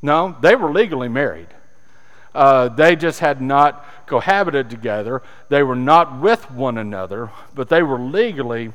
No, 0.00 0.36
they 0.40 0.54
were 0.54 0.72
legally 0.72 1.08
married. 1.08 1.48
Uh, 2.34 2.68
they 2.68 2.96
just 2.96 3.20
had 3.20 3.40
not 3.40 3.86
cohabited 4.06 4.68
together. 4.68 5.22
They 5.48 5.62
were 5.62 5.76
not 5.76 6.20
with 6.20 6.50
one 6.50 6.78
another, 6.78 7.30
but 7.54 7.68
they 7.68 7.82
were 7.82 7.98
legally 7.98 8.72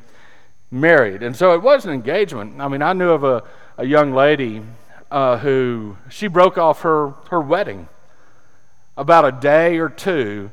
married. 0.72 1.24
And 1.24 1.36
so 1.36 1.54
it 1.54 1.62
was 1.62 1.86
an 1.86 1.92
engagement. 1.92 2.62
I 2.62 2.68
mean, 2.68 2.82
I 2.82 2.94
knew 2.94 3.10
of 3.10 3.24
a, 3.24 3.44
a 3.78 3.86
young 3.86 4.13
lady 4.13 4.62
uh, 5.12 5.38
who 5.38 5.98
she 6.10 6.28
broke 6.28 6.58
off 6.58 6.82
her, 6.82 7.10
her 7.30 7.42
wedding 7.42 7.89
about 8.96 9.25
a 9.25 9.32
day 9.32 9.78
or 9.78 9.89
two 9.89 10.51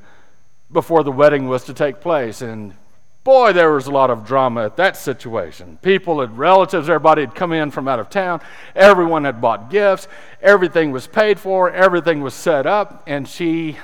before 0.72 1.04
the 1.04 1.12
wedding 1.12 1.48
was 1.48 1.64
to 1.64 1.74
take 1.74 2.00
place. 2.00 2.42
And 2.42 2.74
boy, 3.26 3.52
there 3.52 3.72
was 3.72 3.88
a 3.88 3.90
lot 3.90 4.08
of 4.08 4.24
drama 4.24 4.64
at 4.66 4.76
that 4.76 4.96
situation. 4.96 5.80
People 5.82 6.20
and 6.20 6.38
relatives, 6.38 6.88
everybody 6.88 7.22
had 7.22 7.34
come 7.34 7.52
in 7.52 7.72
from 7.72 7.88
out 7.88 7.98
of 7.98 8.08
town. 8.08 8.40
Everyone 8.76 9.24
had 9.24 9.40
bought 9.40 9.68
gifts. 9.68 10.06
Everything 10.40 10.92
was 10.92 11.08
paid 11.08 11.40
for. 11.40 11.68
Everything 11.68 12.22
was 12.22 12.34
set 12.34 12.66
up. 12.68 13.02
And 13.08 13.26
she 13.26 13.78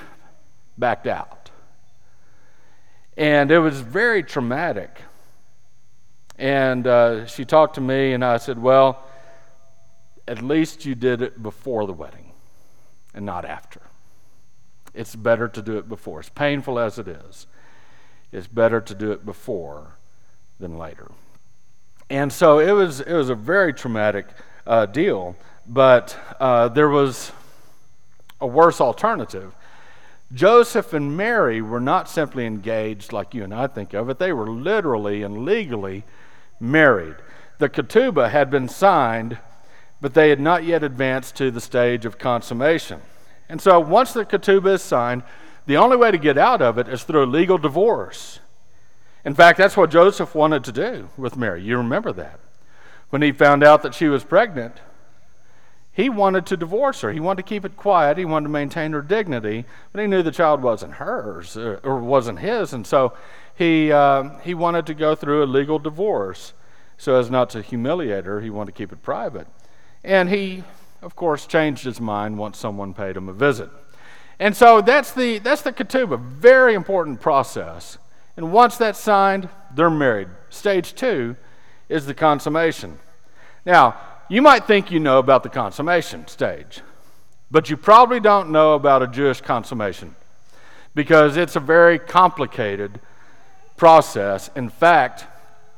backed 0.79 1.09
out. 1.09 1.51
And 3.17 3.51
it 3.51 3.59
was 3.59 3.81
very 3.81 4.23
traumatic. 4.23 5.03
And 6.39 6.87
uh, 6.87 7.27
she 7.27 7.45
talked 7.45 7.75
to 7.75 7.81
me, 7.81 8.13
and 8.13 8.25
I 8.25 8.37
said, 8.37 8.63
Well, 8.63 9.05
at 10.29 10.41
least 10.41 10.87
you 10.87 10.95
did 10.95 11.21
it 11.21 11.43
before 11.43 11.85
the 11.89 11.93
wedding 11.93 12.31
and 13.13 13.27
not 13.27 13.45
after. 13.45 13.81
It's 14.95 15.17
better 15.17 15.49
to 15.49 15.63
do 15.63 15.79
it 15.79 15.89
before. 15.89 16.21
As 16.21 16.29
painful 16.29 16.79
as 16.79 17.01
it 17.01 17.09
is, 17.09 17.49
it's 18.33 18.47
better 18.47 18.81
to 18.81 18.95
do 18.95 19.13
it 19.13 19.25
before 19.25 19.97
than 20.59 20.79
later. 20.79 21.11
And 22.09 22.33
so 22.33 22.59
it 22.59 22.73
was, 22.73 23.01
it 23.01 23.13
was 23.13 23.29
a 23.29 23.35
very 23.35 23.73
traumatic 23.73 24.27
uh, 24.67 24.87
deal, 24.87 25.37
but 25.67 26.17
uh, 26.41 26.69
there 26.69 26.89
was 26.89 27.33
a 28.41 28.47
worse 28.47 28.81
alternative. 28.81 29.55
Joseph 30.35 30.93
and 30.93 31.17
Mary 31.17 31.61
were 31.61 31.81
not 31.81 32.09
simply 32.09 32.47
engaged 32.47 33.13
like 33.13 33.35
you 33.35 33.45
and 33.45 33.55
I 33.55 33.67
think 33.67 33.93
of 33.93 34.09
it, 34.09 34.19
they 34.19 34.33
were 34.33 34.51
literally 34.51 35.23
and 35.23 35.45
legally 35.45 36.05
married. 36.59 37.17
The 37.59 37.69
ketubah 37.69 38.31
had 38.31 38.51
been 38.51 38.69
signed, 38.69 39.39
but 40.01 40.15
they 40.15 40.31
had 40.31 40.41
not 40.41 40.65
yet 40.65 40.83
advanced 40.83 41.37
to 41.37 41.51
the 41.51 41.61
stage 41.61 42.05
of 42.05 42.19
consummation. 42.19 43.01
And 43.49 43.61
so 43.61 43.79
once 43.79 44.13
the 44.13 44.25
ketubah 44.25 44.75
is 44.75 44.83
signed, 44.83 45.23
the 45.67 45.77
only 45.77 45.97
way 45.97 46.11
to 46.11 46.19
get 46.19 46.39
out 46.39 46.61
of 46.61 46.79
it 46.79 46.89
is 46.89 47.05
through 47.05 47.25
a 47.25 47.27
legal 47.27 47.59
divorce. 47.59 48.41
In 49.25 49.35
fact, 49.35 49.59
that's 49.59 49.77
what 49.77 49.91
Joseph 49.91 50.35
wanted 50.35 50.65
to 50.65 50.73
do 50.73 51.09
with 51.17 51.37
Mary. 51.37 51.63
You 51.63 51.77
remember 51.77 52.13
that. 52.13 52.41
When 53.11 53.23
he 53.23 53.31
found 53.31 53.63
out 53.63 53.83
that 53.83 53.95
she 53.95 54.09
was 54.09 54.25
pregnant, 54.25 54.77
he 55.93 56.09
wanted 56.09 56.47
to 56.47 56.57
divorce 56.57 57.03
her. 57.03 57.13
He 57.13 57.21
wanted 57.21 57.43
to 57.43 57.49
keep 57.49 57.65
it 57.65 57.77
quiet. 57.77 58.17
He 58.17 58.25
wanted 58.25 58.45
to 58.45 58.53
maintain 58.53 58.93
her 58.93 59.03
dignity, 59.03 59.67
but 59.93 60.01
he 60.01 60.07
knew 60.07 60.23
the 60.23 60.31
child 60.33 60.63
wasn't 60.63 60.95
hers 60.95 61.57
uh, 61.57 61.79
or 61.85 61.99
wasn't 61.99 62.39
his, 62.39 62.73
and 62.73 62.87
so 62.87 63.13
he 63.55 63.93
uh, 63.93 64.39
he 64.39 64.55
wanted 64.55 64.87
to 64.87 64.95
go 64.95 65.15
through 65.15 65.45
a 65.45 65.47
legal 65.47 65.79
divorce 65.79 66.55
so 66.97 67.17
as 67.17 67.31
not 67.31 67.51
to 67.51 67.61
humiliate 67.61 68.25
her. 68.25 68.41
He 68.41 68.49
wanted 68.49 68.73
to 68.73 68.79
keep 68.79 68.93
it 68.93 69.03
private, 69.03 69.47
and 70.03 70.31
he, 70.31 70.65
of 71.03 71.15
course, 71.15 71.47
changed 71.47 71.85
his 71.85 72.01
mind 72.01 72.39
once 72.39 72.57
someone 72.57 72.95
paid 72.95 73.17
him 73.17 73.29
a 73.29 73.35
visit. 73.35 73.69
And 74.43 74.57
so 74.57 74.81
that's 74.81 75.13
the 75.13 75.39
that's 75.39 75.63
the 75.63 75.73
ketubah, 75.73 76.19
very 76.19 76.75
important 76.75 77.21
process. 77.21 77.97
And 78.37 78.53
once 78.53 78.77
that's 78.77 78.99
signed, 78.99 79.49
they're 79.73 79.89
married. 79.89 80.31
Stage 80.51 80.97
two 80.97 81.37
is 81.89 82.07
the 82.07 82.15
consummation. 82.15 82.99
Now, 83.65 83.95
you 84.29 84.43
might 84.43 84.67
think 84.67 84.91
you 84.91 84.99
know 84.99 85.21
about 85.21 85.45
the 85.45 85.49
consummation 85.49 86.27
stage, 86.27 86.81
but 87.53 87.71
you 87.71 87.77
probably 87.77 88.19
don't 88.19 88.51
know 88.51 88.75
about 88.75 89.01
a 89.01 89.07
Jewish 89.07 89.41
consummation 89.41 90.17
because 90.93 91.37
it's 91.37 91.55
a 91.55 91.61
very 91.61 92.01
complicated 92.01 92.99
process. 93.77 94.51
In 94.57 94.71
fact, 94.71 95.25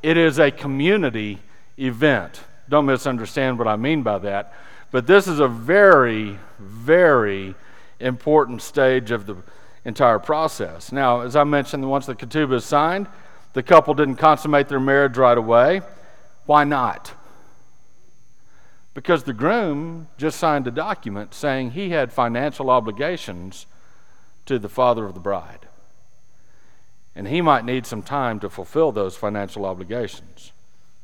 it 0.01 0.17
is 0.17 0.39
a 0.39 0.49
community 0.49 1.37
event. 1.77 2.41
Don't 2.67 2.87
misunderstand 2.87 3.59
what 3.59 3.67
I 3.67 3.75
mean 3.75 4.01
by 4.01 4.17
that, 4.17 4.55
but 4.89 5.05
this 5.05 5.27
is 5.27 5.39
a 5.39 5.47
very, 5.47 6.39
very 6.57 7.53
important 7.99 8.61
stage 8.61 9.11
of 9.11 9.25
the 9.25 9.37
entire 9.83 10.19
process. 10.19 10.91
Now, 10.91 11.21
as 11.21 11.35
I 11.35 11.43
mentioned, 11.43 11.89
once 11.89 12.05
the 12.05 12.15
ketubah 12.15 12.55
is 12.55 12.65
signed, 12.65 13.07
the 13.53 13.63
couple 13.63 13.93
didn't 13.93 14.15
consummate 14.15 14.67
their 14.67 14.79
marriage 14.79 15.17
right 15.17 15.37
away. 15.37 15.81
Why 16.45 16.63
not? 16.63 17.13
Because 18.93 19.23
the 19.23 19.33
groom 19.33 20.07
just 20.17 20.39
signed 20.39 20.67
a 20.67 20.71
document 20.71 21.33
saying 21.33 21.71
he 21.71 21.89
had 21.89 22.11
financial 22.11 22.69
obligations 22.69 23.65
to 24.45 24.59
the 24.59 24.69
father 24.69 25.05
of 25.05 25.13
the 25.13 25.19
bride. 25.19 25.67
And 27.15 27.27
he 27.27 27.41
might 27.41 27.65
need 27.65 27.85
some 27.85 28.01
time 28.01 28.39
to 28.41 28.49
fulfill 28.49 28.91
those 28.91 29.15
financial 29.15 29.65
obligations. 29.65 30.51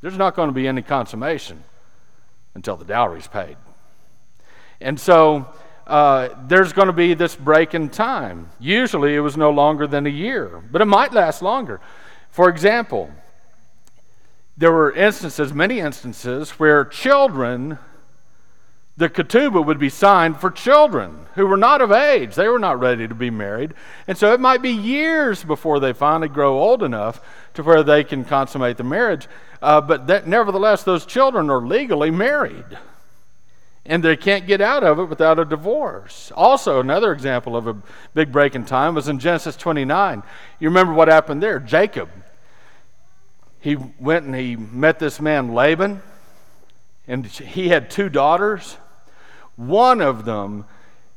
There's 0.02 0.18
not 0.18 0.36
going 0.36 0.50
to 0.50 0.54
be 0.54 0.68
any 0.68 0.82
consummation 0.82 1.64
until 2.54 2.76
the 2.76 2.86
dowry's 2.86 3.28
paid. 3.28 3.56
And 4.80 5.00
so 5.00 5.48
uh, 5.88 6.30
there's 6.48 6.74
going 6.74 6.88
to 6.88 6.94
be 6.94 7.14
this 7.14 7.36
break 7.36 7.74
in 7.74 7.90
time. 7.90 8.50
Usually 8.60 9.16
it 9.16 9.20
was 9.20 9.36
no 9.38 9.50
longer 9.50 9.88
than 9.88 10.06
a 10.06 10.10
year, 10.10 10.62
but 10.72 10.82
it 10.82 10.86
might 10.86 11.14
last 11.14 11.42
longer. 11.42 11.82
For 12.30 12.50
example, 12.50 13.12
there 14.58 14.72
were 14.72 14.92
instances, 14.92 15.54
many 15.54 15.80
instances, 15.80 16.52
where 16.52 16.86
children, 16.86 17.80
the 18.96 19.10
ketubah 19.10 19.66
would 19.66 19.80
be 19.80 19.90
signed 19.90 20.40
for 20.40 20.52
children 20.52 21.26
who 21.36 21.48
were 21.48 21.58
not 21.58 21.82
of 21.82 21.92
age. 21.92 22.36
They 22.36 22.48
were 22.48 22.60
not 22.60 22.80
ready 22.80 23.08
to 23.08 23.16
be 23.16 23.30
married. 23.30 23.74
And 24.08 24.18
so 24.18 24.34
it 24.34 24.40
might 24.40 24.62
be 24.62 24.70
years 24.70 25.44
before 25.44 25.80
they 25.80 25.94
finally 25.94 26.28
grow 26.28 26.60
old 26.60 26.84
enough 26.84 27.22
to 27.56 27.64
where 27.64 27.84
they 27.84 28.04
can 28.04 28.24
consummate 28.24 28.78
the 28.78 28.84
marriage. 28.84 29.28
Uh, 29.62 29.82
but 29.82 30.08
that, 30.08 30.28
nevertheless, 30.28 30.84
those 30.84 31.06
children 31.06 31.50
are 31.50 31.62
legally 31.62 32.12
married. 32.12 32.78
And 33.86 34.04
they 34.04 34.16
can't 34.16 34.46
get 34.46 34.62
out 34.62 34.84
of 34.84 35.00
it 35.00 35.06
without 35.06 35.40
a 35.40 35.46
divorce. 35.46 36.32
Also, 36.36 36.80
another 36.80 37.12
example 37.12 37.56
of 37.56 37.66
a 37.68 37.76
big 38.14 38.32
break 38.32 38.54
in 38.56 38.64
time 38.64 38.94
was 38.94 39.08
in 39.08 39.18
Genesis 39.18 39.56
29. 39.56 40.22
You 40.60 40.70
remember 40.70 40.94
what 40.94 41.08
happened 41.08 41.42
there? 41.42 41.60
Jacob 41.60 42.10
he 43.62 43.76
went 43.76 44.26
and 44.26 44.36
he 44.36 44.56
met 44.56 44.98
this 44.98 45.22
man 45.22 45.54
Laban, 45.54 46.02
and 47.08 47.26
he 47.28 47.70
had 47.70 47.90
two 47.90 48.10
daughters. 48.10 48.78
One 49.56 50.02
of 50.02 50.26
them 50.26 50.66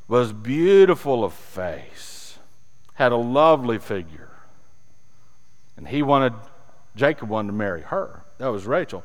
was 0.07 0.31
beautiful 0.31 1.23
of 1.23 1.33
face, 1.33 2.37
had 2.93 3.11
a 3.11 3.17
lovely 3.17 3.79
figure, 3.79 4.29
and 5.75 5.87
he 5.87 6.03
wanted, 6.03 6.33
Jacob 6.95 7.29
wanted 7.29 7.47
to 7.47 7.53
marry 7.53 7.81
her. 7.81 8.23
That 8.37 8.49
was 8.49 8.67
Rachel. 8.67 9.03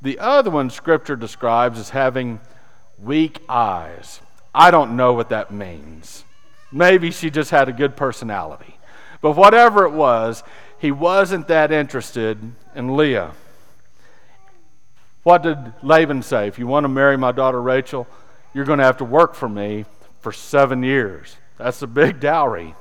The 0.00 0.18
other 0.18 0.50
one, 0.50 0.70
Scripture 0.70 1.16
describes 1.16 1.78
as 1.78 1.90
having 1.90 2.40
weak 3.02 3.40
eyes. 3.48 4.20
I 4.54 4.70
don't 4.70 4.96
know 4.96 5.12
what 5.12 5.28
that 5.28 5.50
means. 5.50 6.24
Maybe 6.72 7.10
she 7.10 7.30
just 7.30 7.50
had 7.50 7.68
a 7.68 7.72
good 7.72 7.96
personality. 7.96 8.76
But 9.20 9.32
whatever 9.32 9.84
it 9.84 9.92
was, 9.92 10.42
he 10.78 10.90
wasn't 10.90 11.48
that 11.48 11.72
interested 11.72 12.38
in 12.74 12.96
Leah. 12.96 13.32
What 15.22 15.42
did 15.42 15.58
Laban 15.82 16.22
say? 16.22 16.46
If 16.46 16.58
you 16.58 16.66
want 16.66 16.84
to 16.84 16.88
marry 16.88 17.16
my 17.16 17.32
daughter 17.32 17.60
Rachel, 17.60 18.06
you're 18.54 18.64
going 18.64 18.78
to 18.78 18.84
have 18.84 18.98
to 18.98 19.04
work 19.04 19.34
for 19.34 19.48
me 19.48 19.84
for 20.20 20.32
seven 20.32 20.82
years. 20.82 21.36
That's 21.58 21.82
a 21.82 21.86
big 21.86 22.20
dowry. 22.20 22.74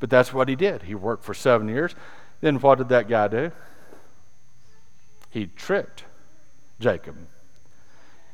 But 0.00 0.10
that's 0.10 0.32
what 0.32 0.48
he 0.48 0.56
did. 0.56 0.82
He 0.82 0.94
worked 0.94 1.24
for 1.24 1.34
seven 1.34 1.68
years. 1.68 1.94
Then 2.40 2.56
what 2.56 2.78
did 2.78 2.88
that 2.88 3.08
guy 3.08 3.28
do? 3.28 3.52
He 5.30 5.46
tricked 5.46 6.04
Jacob. 6.80 7.16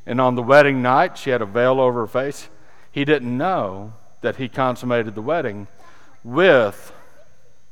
And 0.05 0.19
on 0.19 0.35
the 0.35 0.43
wedding 0.43 0.81
night, 0.81 1.17
she 1.17 1.29
had 1.29 1.41
a 1.41 1.45
veil 1.45 1.79
over 1.79 2.01
her 2.01 2.07
face. 2.07 2.49
He 2.91 3.05
didn't 3.05 3.37
know 3.37 3.93
that 4.21 4.35
he 4.37 4.47
consummated 4.47 5.15
the 5.15 5.21
wedding 5.21 5.67
with 6.23 6.93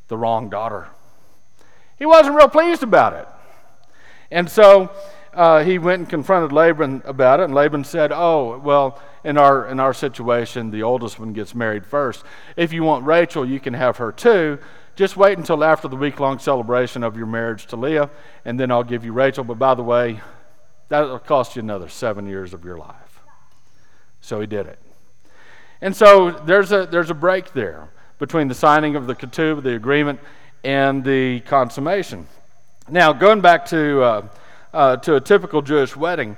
the 0.08 0.18
wrong 0.18 0.50
daughter. 0.50 0.88
He 1.98 2.06
wasn't 2.06 2.36
real 2.36 2.50
pleased 2.50 2.84
about 2.84 3.14
it. 3.14 3.28
And 4.32 4.50
so 4.50 4.92
uh, 5.34 5.64
he 5.64 5.78
went 5.78 6.00
and 6.00 6.10
confronted 6.10 6.52
Laban 6.52 7.04
about 7.06 7.40
it, 7.40 7.44
and 7.44 7.54
Laban 7.54 7.84
said, 7.84 8.12
Oh, 8.12 8.58
well, 8.58 9.02
in 9.24 9.38
our, 9.38 9.68
in 9.68 9.80
our 9.80 9.94
situation, 9.94 10.72
the 10.72 10.84
oldest 10.84 11.20
one 11.20 11.34
gets 11.34 11.54
married 11.54 11.86
first. 11.86 12.24
If 12.56 12.74
you 12.74 12.84
want 12.84 13.06
Rachel, 13.06 13.48
you 13.48 13.60
can 13.60 13.74
have 13.74 13.98
her 13.98 14.12
too. 14.12 14.60
Just 14.96 15.16
wait 15.16 15.38
until 15.38 15.64
after 15.64 15.88
the 15.88 15.96
week 15.96 16.20
long 16.20 16.40
celebration 16.40 17.04
of 17.04 17.16
your 17.16 17.28
marriage 17.28 17.66
to 17.68 17.76
Leah, 17.76 18.10
and 18.44 18.60
then 18.60 18.72
I'll 18.72 18.84
give 18.84 19.06
you 19.06 19.14
Rachel. 19.14 19.44
But 19.44 19.60
by 19.60 19.74
the 19.74 19.84
way, 19.84 20.20
that'll 20.92 21.20
cost 21.20 21.56
you 21.56 21.62
another 21.62 21.88
seven 21.88 22.28
years 22.28 22.54
of 22.54 22.66
your 22.66 22.78
life. 22.78 23.22
So 24.20 24.42
he 24.42 24.46
did 24.46 24.68
it. 24.68 24.78
And 25.80 25.96
so 25.96 26.32
there's 26.32 26.72
a, 26.74 26.86
there's 26.86 27.10
a 27.10 27.16
break 27.16 27.54
there 27.54 27.90
between 28.20 28.50
the 28.50 28.54
signing 28.54 28.98
of 28.98 29.08
the 29.08 29.16
ketubah, 29.16 29.64
the 29.64 29.74
agreement, 29.74 30.20
and 30.66 31.02
the 31.04 31.40
consummation. 31.40 32.28
Now, 32.90 33.14
going 33.14 33.40
back 33.40 33.66
to, 33.68 34.02
uh, 34.02 34.28
uh, 34.74 34.98
to 34.98 35.16
a 35.16 35.22
typical 35.22 35.62
Jewish 35.62 35.96
wedding, 35.96 36.36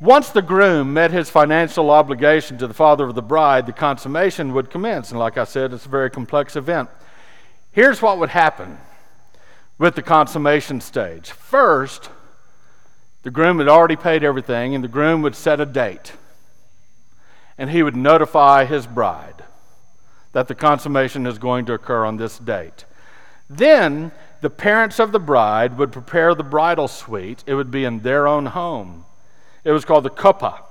Once 0.00 0.28
the 0.30 0.42
groom 0.42 0.94
met 0.94 1.10
his 1.10 1.28
financial 1.28 1.90
obligation 1.90 2.56
to 2.56 2.68
the 2.68 2.74
father 2.74 3.04
of 3.04 3.16
the 3.16 3.22
bride, 3.22 3.66
the 3.66 3.72
consummation 3.72 4.54
would 4.54 4.70
commence. 4.70 5.10
And 5.10 5.18
like 5.18 5.36
I 5.36 5.42
said, 5.42 5.72
it's 5.72 5.86
a 5.86 5.88
very 5.88 6.08
complex 6.08 6.54
event. 6.54 6.88
Here's 7.72 8.00
what 8.00 8.18
would 8.18 8.28
happen 8.28 8.78
with 9.76 9.96
the 9.96 10.02
consummation 10.02 10.80
stage. 10.80 11.32
First, 11.32 12.10
the 13.28 13.32
groom 13.32 13.58
had 13.58 13.68
already 13.68 13.94
paid 13.94 14.24
everything, 14.24 14.74
and 14.74 14.82
the 14.82 14.88
groom 14.88 15.20
would 15.20 15.36
set 15.36 15.60
a 15.60 15.66
date. 15.66 16.14
And 17.58 17.68
he 17.68 17.82
would 17.82 17.94
notify 17.94 18.64
his 18.64 18.86
bride 18.86 19.44
that 20.32 20.48
the 20.48 20.54
consummation 20.54 21.26
is 21.26 21.36
going 21.36 21.66
to 21.66 21.74
occur 21.74 22.06
on 22.06 22.16
this 22.16 22.38
date. 22.38 22.86
Then 23.50 24.12
the 24.40 24.48
parents 24.48 24.98
of 24.98 25.12
the 25.12 25.18
bride 25.20 25.76
would 25.76 25.92
prepare 25.92 26.34
the 26.34 26.42
bridal 26.42 26.88
suite. 26.88 27.44
It 27.46 27.52
would 27.52 27.70
be 27.70 27.84
in 27.84 28.00
their 28.00 28.26
own 28.26 28.46
home. 28.46 29.04
It 29.62 29.72
was 29.72 29.84
called 29.84 30.04
the 30.04 30.10
kuppah. 30.10 30.62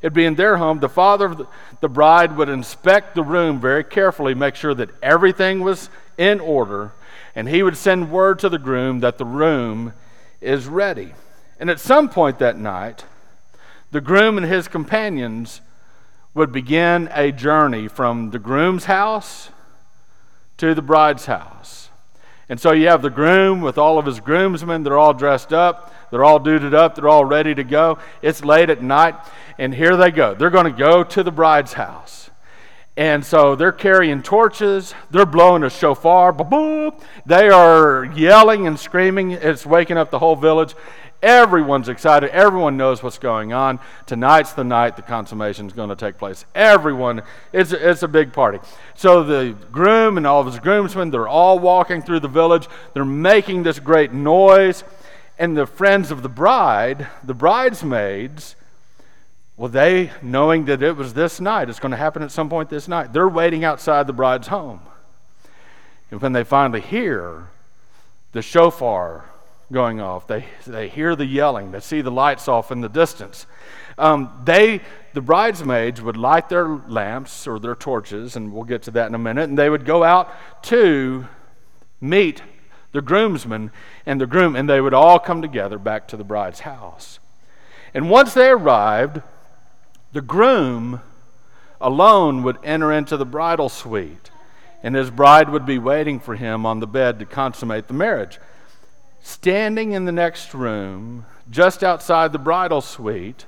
It'd 0.00 0.12
be 0.12 0.24
in 0.24 0.34
their 0.34 0.56
home. 0.56 0.80
The 0.80 0.88
father 0.88 1.26
of 1.26 1.46
the 1.80 1.88
bride 1.88 2.36
would 2.36 2.48
inspect 2.48 3.14
the 3.14 3.22
room 3.22 3.60
very 3.60 3.84
carefully, 3.84 4.34
make 4.34 4.56
sure 4.56 4.74
that 4.74 4.90
everything 5.04 5.60
was 5.60 5.88
in 6.18 6.40
order, 6.40 6.94
and 7.36 7.48
he 7.48 7.62
would 7.62 7.76
send 7.76 8.10
word 8.10 8.40
to 8.40 8.48
the 8.48 8.58
groom 8.58 8.98
that 8.98 9.18
the 9.18 9.24
room 9.24 9.92
is 10.40 10.66
ready. 10.66 11.14
And 11.62 11.70
at 11.70 11.78
some 11.78 12.08
point 12.08 12.40
that 12.40 12.58
night, 12.58 13.04
the 13.92 14.00
groom 14.00 14.36
and 14.36 14.44
his 14.44 14.66
companions 14.66 15.60
would 16.34 16.50
begin 16.50 17.08
a 17.14 17.30
journey 17.30 17.86
from 17.86 18.30
the 18.30 18.40
groom's 18.40 18.86
house 18.86 19.50
to 20.56 20.74
the 20.74 20.82
bride's 20.82 21.26
house. 21.26 21.90
And 22.48 22.58
so 22.58 22.72
you 22.72 22.88
have 22.88 23.00
the 23.00 23.10
groom 23.10 23.60
with 23.60 23.78
all 23.78 23.96
of 23.96 24.06
his 24.06 24.18
groomsmen. 24.18 24.82
They're 24.82 24.98
all 24.98 25.14
dressed 25.14 25.52
up. 25.52 25.94
They're 26.10 26.24
all 26.24 26.40
duded 26.40 26.74
up. 26.74 26.96
They're 26.96 27.08
all 27.08 27.24
ready 27.24 27.54
to 27.54 27.62
go. 27.62 27.98
It's 28.22 28.44
late 28.44 28.68
at 28.68 28.82
night. 28.82 29.14
And 29.56 29.72
here 29.72 29.96
they 29.96 30.10
go. 30.10 30.34
They're 30.34 30.50
going 30.50 30.64
to 30.64 30.76
go 30.76 31.04
to 31.04 31.22
the 31.22 31.30
bride's 31.30 31.74
house. 31.74 32.28
And 32.96 33.24
so 33.24 33.56
they're 33.56 33.72
carrying 33.72 34.22
torches. 34.22 34.94
They're 35.10 35.24
blowing 35.24 35.62
a 35.62 35.70
shofar. 35.70 36.32
They 37.24 37.48
are 37.48 38.04
yelling 38.04 38.66
and 38.66 38.78
screaming. 38.78 39.32
It's 39.32 39.64
waking 39.64 39.96
up 39.96 40.10
the 40.10 40.18
whole 40.18 40.36
village. 40.36 40.74
Everyone's 41.22 41.88
excited. 41.88 42.30
Everyone 42.30 42.76
knows 42.76 43.02
what's 43.02 43.18
going 43.18 43.52
on. 43.52 43.78
Tonight's 44.06 44.52
the 44.52 44.64
night 44.64 44.96
the 44.96 45.02
consummation 45.02 45.68
is 45.68 45.72
going 45.72 45.88
to 45.88 45.96
take 45.96 46.18
place. 46.18 46.44
Everyone, 46.54 47.22
it's, 47.52 47.72
it's 47.72 48.02
a 48.02 48.08
big 48.08 48.32
party. 48.32 48.58
So 48.94 49.22
the 49.22 49.56
groom 49.70 50.16
and 50.16 50.26
all 50.26 50.40
of 50.40 50.46
his 50.46 50.58
groomsmen, 50.58 51.12
they're 51.12 51.28
all 51.28 51.60
walking 51.60 52.02
through 52.02 52.20
the 52.20 52.28
village. 52.28 52.68
They're 52.92 53.04
making 53.04 53.62
this 53.62 53.78
great 53.78 54.12
noise. 54.12 54.82
And 55.38 55.56
the 55.56 55.64
friends 55.64 56.10
of 56.10 56.22
the 56.22 56.28
bride, 56.28 57.06
the 57.22 57.34
bridesmaids, 57.34 58.56
well, 59.62 59.70
they, 59.70 60.10
knowing 60.22 60.64
that 60.64 60.82
it 60.82 60.96
was 60.96 61.14
this 61.14 61.40
night, 61.40 61.70
it's 61.70 61.78
going 61.78 61.92
to 61.92 61.96
happen 61.96 62.20
at 62.20 62.32
some 62.32 62.48
point 62.48 62.68
this 62.68 62.88
night, 62.88 63.12
they're 63.12 63.28
waiting 63.28 63.62
outside 63.62 64.08
the 64.08 64.12
bride's 64.12 64.48
home. 64.48 64.80
And 66.10 66.20
when 66.20 66.32
they 66.32 66.42
finally 66.42 66.80
hear 66.80 67.46
the 68.32 68.42
shofar 68.42 69.26
going 69.70 70.00
off. 70.00 70.26
They, 70.26 70.46
they 70.66 70.88
hear 70.88 71.14
the 71.14 71.26
yelling. 71.26 71.70
They 71.70 71.78
see 71.78 72.00
the 72.00 72.10
lights 72.10 72.48
off 72.48 72.72
in 72.72 72.80
the 72.80 72.88
distance. 72.88 73.46
Um, 73.96 74.42
they, 74.44 74.80
the 75.12 75.20
bridesmaids, 75.20 76.02
would 76.02 76.16
light 76.16 76.48
their 76.48 76.66
lamps 76.66 77.46
or 77.46 77.60
their 77.60 77.76
torches, 77.76 78.34
and 78.34 78.52
we'll 78.52 78.64
get 78.64 78.82
to 78.82 78.90
that 78.90 79.06
in 79.06 79.14
a 79.14 79.18
minute, 79.18 79.48
and 79.48 79.56
they 79.56 79.70
would 79.70 79.84
go 79.84 80.02
out 80.02 80.28
to 80.64 81.28
meet 82.00 82.42
the 82.90 83.00
groomsmen 83.00 83.70
and 84.06 84.20
the 84.20 84.26
groom, 84.26 84.56
and 84.56 84.68
they 84.68 84.80
would 84.80 84.92
all 84.92 85.20
come 85.20 85.40
together 85.40 85.78
back 85.78 86.08
to 86.08 86.16
the 86.16 86.24
bride's 86.24 86.60
house. 86.60 87.20
And 87.94 88.10
once 88.10 88.34
they 88.34 88.48
arrived, 88.48 89.22
the 90.12 90.20
groom 90.20 91.00
alone 91.80 92.42
would 92.42 92.58
enter 92.62 92.92
into 92.92 93.16
the 93.16 93.24
bridal 93.24 93.68
suite, 93.68 94.30
and 94.82 94.94
his 94.94 95.10
bride 95.10 95.48
would 95.48 95.66
be 95.66 95.78
waiting 95.78 96.20
for 96.20 96.36
him 96.36 96.64
on 96.64 96.80
the 96.80 96.86
bed 96.86 97.18
to 97.18 97.26
consummate 97.26 97.88
the 97.88 97.94
marriage. 97.94 98.38
Standing 99.20 99.92
in 99.92 100.04
the 100.04 100.12
next 100.12 100.54
room, 100.54 101.26
just 101.50 101.82
outside 101.82 102.32
the 102.32 102.38
bridal 102.38 102.80
suite, 102.80 103.46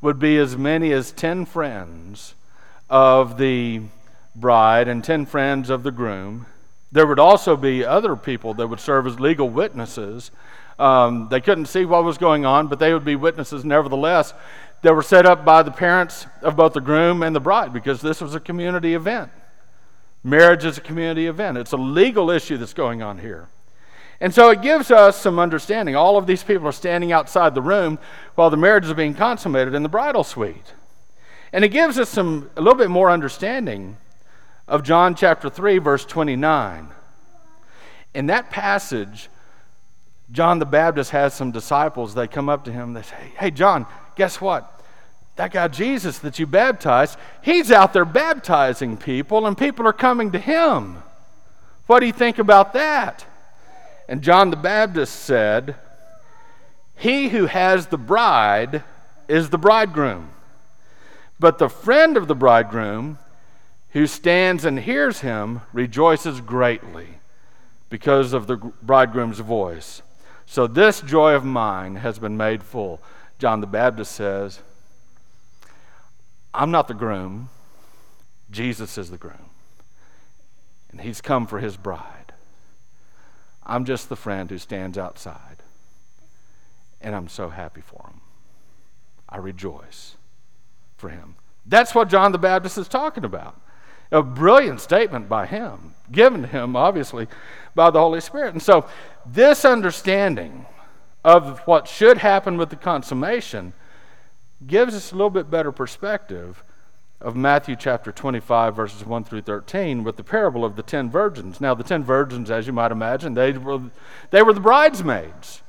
would 0.00 0.18
be 0.18 0.38
as 0.38 0.56
many 0.56 0.92
as 0.92 1.12
10 1.12 1.44
friends 1.44 2.34
of 2.88 3.38
the 3.38 3.82
bride 4.34 4.88
and 4.88 5.04
10 5.04 5.26
friends 5.26 5.70
of 5.70 5.82
the 5.82 5.90
groom. 5.90 6.46
There 6.92 7.06
would 7.06 7.18
also 7.18 7.56
be 7.56 7.84
other 7.84 8.16
people 8.16 8.54
that 8.54 8.68
would 8.68 8.80
serve 8.80 9.06
as 9.06 9.20
legal 9.20 9.48
witnesses. 9.48 10.30
Um, 10.80 11.28
they 11.28 11.42
couldn't 11.42 11.66
see 11.66 11.84
what 11.84 12.04
was 12.04 12.16
going 12.16 12.46
on, 12.46 12.68
but 12.68 12.78
they 12.78 12.94
would 12.94 13.04
be 13.04 13.14
witnesses 13.14 13.66
nevertheless. 13.66 14.32
They 14.80 14.90
were 14.90 15.02
set 15.02 15.26
up 15.26 15.44
by 15.44 15.62
the 15.62 15.70
parents 15.70 16.26
of 16.40 16.56
both 16.56 16.72
the 16.72 16.80
groom 16.80 17.22
and 17.22 17.36
the 17.36 17.40
bride 17.40 17.74
because 17.74 18.00
this 18.00 18.22
was 18.22 18.34
a 18.34 18.40
community 18.40 18.94
event. 18.94 19.30
Marriage 20.24 20.64
is 20.64 20.78
a 20.78 20.80
community 20.80 21.26
event, 21.26 21.58
it's 21.58 21.72
a 21.72 21.76
legal 21.76 22.30
issue 22.30 22.56
that's 22.56 22.72
going 22.72 23.02
on 23.02 23.18
here. 23.18 23.48
And 24.22 24.34
so 24.34 24.50
it 24.50 24.62
gives 24.62 24.90
us 24.90 25.18
some 25.18 25.38
understanding. 25.38 25.96
All 25.96 26.16
of 26.16 26.26
these 26.26 26.42
people 26.42 26.66
are 26.66 26.72
standing 26.72 27.12
outside 27.12 27.54
the 27.54 27.62
room 27.62 27.98
while 28.34 28.50
the 28.50 28.56
marriage 28.56 28.84
is 28.86 28.92
being 28.92 29.14
consummated 29.14 29.74
in 29.74 29.82
the 29.82 29.88
bridal 29.88 30.24
suite. 30.24 30.74
And 31.52 31.64
it 31.64 31.68
gives 31.68 31.98
us 31.98 32.08
some 32.08 32.50
a 32.56 32.60
little 32.60 32.78
bit 32.78 32.90
more 32.90 33.10
understanding 33.10 33.98
of 34.68 34.82
John 34.82 35.14
chapter 35.14 35.50
3 35.50 35.78
verse 35.78 36.06
29. 36.06 36.88
In 38.14 38.26
that 38.26 38.50
passage, 38.50 39.28
John 40.32 40.58
the 40.58 40.66
Baptist 40.66 41.10
has 41.10 41.34
some 41.34 41.50
disciples. 41.50 42.14
They 42.14 42.28
come 42.28 42.48
up 42.48 42.64
to 42.64 42.72
him. 42.72 42.92
They 42.92 43.02
say, 43.02 43.32
Hey, 43.38 43.50
John, 43.50 43.86
guess 44.16 44.40
what? 44.40 44.80
That 45.36 45.52
guy 45.52 45.68
Jesus 45.68 46.18
that 46.18 46.38
you 46.38 46.46
baptized, 46.46 47.18
he's 47.42 47.72
out 47.72 47.92
there 47.92 48.04
baptizing 48.04 48.96
people, 48.96 49.46
and 49.46 49.56
people 49.56 49.86
are 49.86 49.92
coming 49.92 50.32
to 50.32 50.38
him. 50.38 51.02
What 51.86 52.00
do 52.00 52.06
you 52.06 52.12
think 52.12 52.38
about 52.38 52.72
that? 52.74 53.24
And 54.08 54.22
John 54.22 54.50
the 54.50 54.56
Baptist 54.56 55.16
said, 55.16 55.76
He 56.94 57.30
who 57.30 57.46
has 57.46 57.86
the 57.86 57.98
bride 57.98 58.84
is 59.28 59.50
the 59.50 59.58
bridegroom. 59.58 60.30
But 61.38 61.58
the 61.58 61.70
friend 61.70 62.16
of 62.16 62.28
the 62.28 62.34
bridegroom, 62.34 63.18
who 63.90 64.06
stands 64.06 64.64
and 64.64 64.78
hears 64.78 65.20
him, 65.20 65.62
rejoices 65.72 66.40
greatly 66.40 67.06
because 67.88 68.32
of 68.32 68.46
the 68.46 68.56
bridegroom's 68.56 69.40
voice. 69.40 70.02
So 70.50 70.66
this 70.66 71.00
joy 71.00 71.34
of 71.36 71.44
mine 71.44 71.94
has 71.94 72.18
been 72.18 72.36
made 72.36 72.64
full. 72.64 73.00
John 73.38 73.60
the 73.60 73.68
Baptist 73.68 74.10
says, 74.10 74.58
I'm 76.52 76.72
not 76.72 76.88
the 76.88 76.94
groom, 76.94 77.50
Jesus 78.50 78.98
is 78.98 79.12
the 79.12 79.16
groom. 79.16 79.50
And 80.90 81.02
he's 81.02 81.20
come 81.20 81.46
for 81.46 81.60
his 81.60 81.76
bride. 81.76 82.32
I'm 83.64 83.84
just 83.84 84.08
the 84.08 84.16
friend 84.16 84.50
who 84.50 84.58
stands 84.58 84.98
outside. 84.98 85.62
And 87.00 87.14
I'm 87.14 87.28
so 87.28 87.50
happy 87.50 87.80
for 87.80 88.08
him. 88.08 88.20
I 89.28 89.36
rejoice 89.36 90.16
for 90.96 91.10
him. 91.10 91.36
That's 91.64 91.94
what 91.94 92.08
John 92.08 92.32
the 92.32 92.38
Baptist 92.38 92.76
is 92.76 92.88
talking 92.88 93.24
about. 93.24 93.54
A 94.10 94.20
brilliant 94.20 94.80
statement 94.80 95.28
by 95.28 95.46
him, 95.46 95.94
given 96.12 96.42
to 96.42 96.48
him, 96.48 96.76
obviously, 96.76 97.28
by 97.74 97.90
the 97.90 98.00
Holy 98.00 98.20
Spirit. 98.20 98.54
And 98.54 98.62
so, 98.62 98.86
this 99.26 99.64
understanding 99.64 100.66
of 101.24 101.60
what 101.60 101.86
should 101.86 102.18
happen 102.18 102.56
with 102.56 102.70
the 102.70 102.76
consummation 102.76 103.72
gives 104.66 104.94
us 104.94 105.12
a 105.12 105.14
little 105.14 105.30
bit 105.30 105.50
better 105.50 105.72
perspective 105.72 106.62
of 107.20 107.36
Matthew 107.36 107.76
chapter 107.76 108.10
25, 108.12 108.74
verses 108.74 109.04
1 109.04 109.24
through 109.24 109.42
13, 109.42 110.04
with 110.04 110.16
the 110.16 110.24
parable 110.24 110.64
of 110.64 110.76
the 110.76 110.82
ten 110.82 111.10
virgins. 111.10 111.60
Now, 111.60 111.74
the 111.74 111.84
ten 111.84 112.02
virgins, 112.02 112.50
as 112.50 112.66
you 112.66 112.72
might 112.72 112.92
imagine, 112.92 113.34
they 113.34 113.52
were, 113.52 113.80
they 114.30 114.42
were 114.42 114.54
the 114.54 114.60
bridesmaids. 114.60 115.62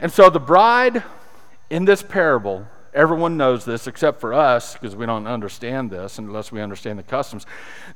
And 0.00 0.10
so 0.10 0.28
the 0.28 0.40
bride 0.40 1.04
in 1.68 1.84
this 1.84 2.02
parable, 2.02 2.66
everyone 2.94 3.36
knows 3.36 3.64
this 3.64 3.86
except 3.86 4.20
for 4.20 4.32
us, 4.32 4.74
because 4.74 4.96
we 4.96 5.06
don't 5.06 5.26
understand 5.26 5.90
this 5.90 6.18
unless 6.18 6.50
we 6.50 6.60
understand 6.60 6.98
the 6.98 7.04
customs. 7.04 7.46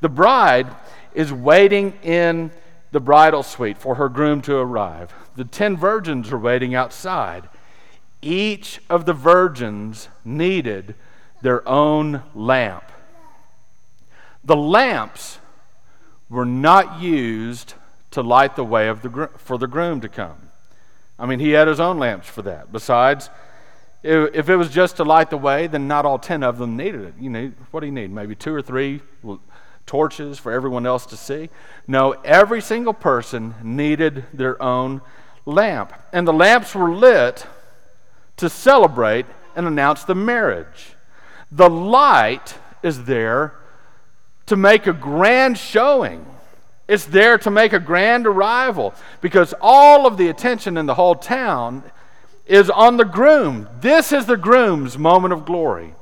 The 0.00 0.08
bride 0.08 0.68
is 1.14 1.32
waiting 1.32 1.94
in 2.02 2.50
the 2.92 3.00
bridal 3.00 3.42
suite 3.42 3.78
for 3.78 3.96
her 3.96 4.08
groom 4.08 4.40
to 4.42 4.56
arrive. 4.56 5.12
The 5.36 5.44
ten 5.44 5.76
virgins 5.76 6.32
are 6.32 6.38
waiting 6.38 6.74
outside. 6.74 7.48
Each 8.22 8.80
of 8.88 9.04
the 9.04 9.12
virgins 9.12 10.08
needed 10.24 10.94
their 11.42 11.66
own 11.68 12.22
lamp. 12.34 12.84
The 14.44 14.56
lamps 14.56 15.38
were 16.28 16.46
not 16.46 17.00
used 17.00 17.74
to 18.12 18.22
light 18.22 18.56
the 18.56 18.64
way 18.64 18.88
of 18.88 19.02
the, 19.02 19.28
for 19.36 19.58
the 19.58 19.66
groom 19.66 20.00
to 20.00 20.08
come. 20.08 20.50
I 21.18 21.26
mean, 21.26 21.38
he 21.38 21.50
had 21.50 21.68
his 21.68 21.80
own 21.80 21.98
lamps 21.98 22.28
for 22.28 22.42
that. 22.42 22.72
Besides, 22.72 23.28
if 24.04 24.50
it 24.50 24.56
was 24.56 24.68
just 24.68 24.96
to 24.96 25.04
light 25.04 25.30
the 25.30 25.38
way, 25.38 25.66
then 25.66 25.88
not 25.88 26.04
all 26.04 26.18
10 26.18 26.42
of 26.42 26.58
them 26.58 26.76
needed 26.76 27.00
it. 27.02 27.14
You 27.18 27.30
know, 27.30 27.52
what 27.70 27.80
do 27.80 27.86
you 27.86 27.92
need? 27.92 28.10
Maybe 28.12 28.34
two 28.34 28.54
or 28.54 28.60
three 28.60 29.00
torches 29.86 30.38
for 30.38 30.52
everyone 30.52 30.86
else 30.86 31.06
to 31.06 31.16
see? 31.16 31.48
No, 31.88 32.12
every 32.24 32.60
single 32.60 32.92
person 32.92 33.54
needed 33.62 34.26
their 34.34 34.60
own 34.62 35.00
lamp. 35.46 35.94
And 36.12 36.28
the 36.28 36.32
lamps 36.32 36.74
were 36.74 36.94
lit 36.94 37.46
to 38.36 38.50
celebrate 38.50 39.24
and 39.56 39.66
announce 39.66 40.04
the 40.04 40.14
marriage. 40.14 40.94
The 41.50 41.70
light 41.70 42.54
is 42.82 43.04
there 43.04 43.54
to 44.46 44.56
make 44.56 44.86
a 44.86 44.92
grand 44.92 45.56
showing. 45.56 46.26
It's 46.86 47.06
there 47.06 47.38
to 47.38 47.50
make 47.50 47.72
a 47.72 47.80
grand 47.80 48.26
arrival 48.26 48.92
because 49.22 49.54
all 49.62 50.06
of 50.06 50.18
the 50.18 50.28
attention 50.28 50.76
in 50.76 50.84
the 50.84 50.94
whole 50.94 51.14
town 51.14 51.82
is 52.46 52.70
on 52.70 52.96
the 52.96 53.04
groom. 53.04 53.68
This 53.80 54.12
is 54.12 54.26
the 54.26 54.36
groom's 54.36 54.98
moment 54.98 55.32
of 55.32 55.44
glory 55.44 55.94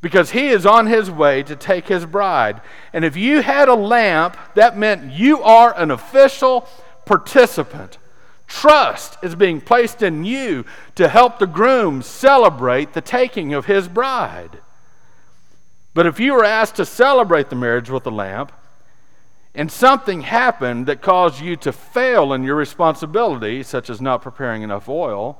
because 0.00 0.32
he 0.32 0.48
is 0.48 0.66
on 0.66 0.86
his 0.86 1.10
way 1.10 1.42
to 1.42 1.56
take 1.56 1.88
his 1.88 2.04
bride. 2.04 2.60
And 2.92 3.06
if 3.06 3.16
you 3.16 3.40
had 3.40 3.68
a 3.68 3.74
lamp, 3.74 4.36
that 4.54 4.76
meant 4.76 5.12
you 5.12 5.40
are 5.42 5.74
an 5.78 5.90
official 5.90 6.68
participant. 7.06 7.96
Trust 8.46 9.16
is 9.22 9.34
being 9.34 9.62
placed 9.62 10.02
in 10.02 10.24
you 10.24 10.66
to 10.96 11.08
help 11.08 11.38
the 11.38 11.46
groom 11.46 12.02
celebrate 12.02 12.92
the 12.92 13.00
taking 13.00 13.54
of 13.54 13.64
his 13.64 13.88
bride. 13.88 14.58
But 15.94 16.06
if 16.06 16.20
you 16.20 16.34
were 16.34 16.44
asked 16.44 16.76
to 16.76 16.84
celebrate 16.84 17.48
the 17.48 17.56
marriage 17.56 17.88
with 17.88 18.06
a 18.06 18.10
lamp, 18.10 18.52
and 19.54 19.72
something 19.72 20.20
happened 20.20 20.86
that 20.86 21.00
caused 21.00 21.40
you 21.40 21.56
to 21.56 21.72
fail 21.72 22.32
in 22.32 22.42
your 22.42 22.56
responsibility, 22.56 23.62
such 23.62 23.88
as 23.88 24.02
not 24.02 24.20
preparing 24.20 24.62
enough 24.62 24.86
oil, 24.86 25.38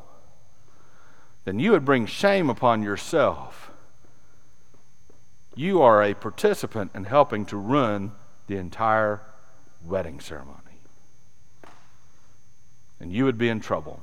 then 1.44 1.58
you 1.58 1.72
would 1.72 1.84
bring 1.84 2.06
shame 2.06 2.48
upon 2.48 2.82
yourself. 2.82 3.70
You 5.54 5.82
are 5.82 6.02
a 6.02 6.14
participant 6.14 6.92
in 6.94 7.04
helping 7.04 7.44
to 7.46 7.56
ruin 7.56 8.12
the 8.46 8.56
entire 8.56 9.20
wedding 9.84 10.20
ceremony. 10.20 10.58
And 12.98 13.12
you 13.12 13.24
would 13.24 13.38
be 13.38 13.48
in 13.48 13.60
trouble, 13.60 14.00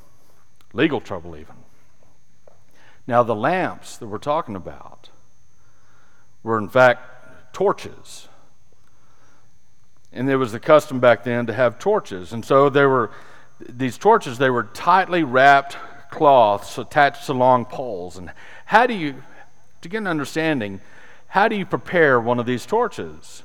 legal 0.73 1.01
trouble 1.01 1.35
even. 1.35 1.55
Now, 3.07 3.23
the 3.23 3.35
lamps 3.35 3.97
that 3.97 4.07
we're 4.07 4.19
talking 4.19 4.55
about 4.55 5.09
were, 6.43 6.57
in 6.57 6.69
fact, 6.69 7.53
torches 7.53 8.27
and 10.13 10.27
there 10.27 10.37
was 10.37 10.51
the 10.51 10.59
custom 10.59 10.99
back 10.99 11.23
then 11.23 11.45
to 11.45 11.53
have 11.53 11.79
torches. 11.79 12.33
And 12.33 12.43
so 12.43 12.69
there 12.69 12.89
were 12.89 13.11
these 13.59 13.97
torches, 13.97 14.37
they 14.37 14.49
were 14.49 14.63
tightly 14.63 15.23
wrapped 15.23 15.77
cloths 16.11 16.77
attached 16.77 17.25
to 17.25 17.33
long 17.33 17.65
poles. 17.65 18.17
And 18.17 18.31
how 18.65 18.85
do 18.85 18.93
you, 18.93 19.23
to 19.81 19.89
get 19.89 19.97
an 19.97 20.07
understanding, 20.07 20.81
how 21.29 21.47
do 21.47 21.55
you 21.55 21.65
prepare 21.65 22.19
one 22.19 22.39
of 22.39 22.45
these 22.45 22.65
torches? 22.67 23.41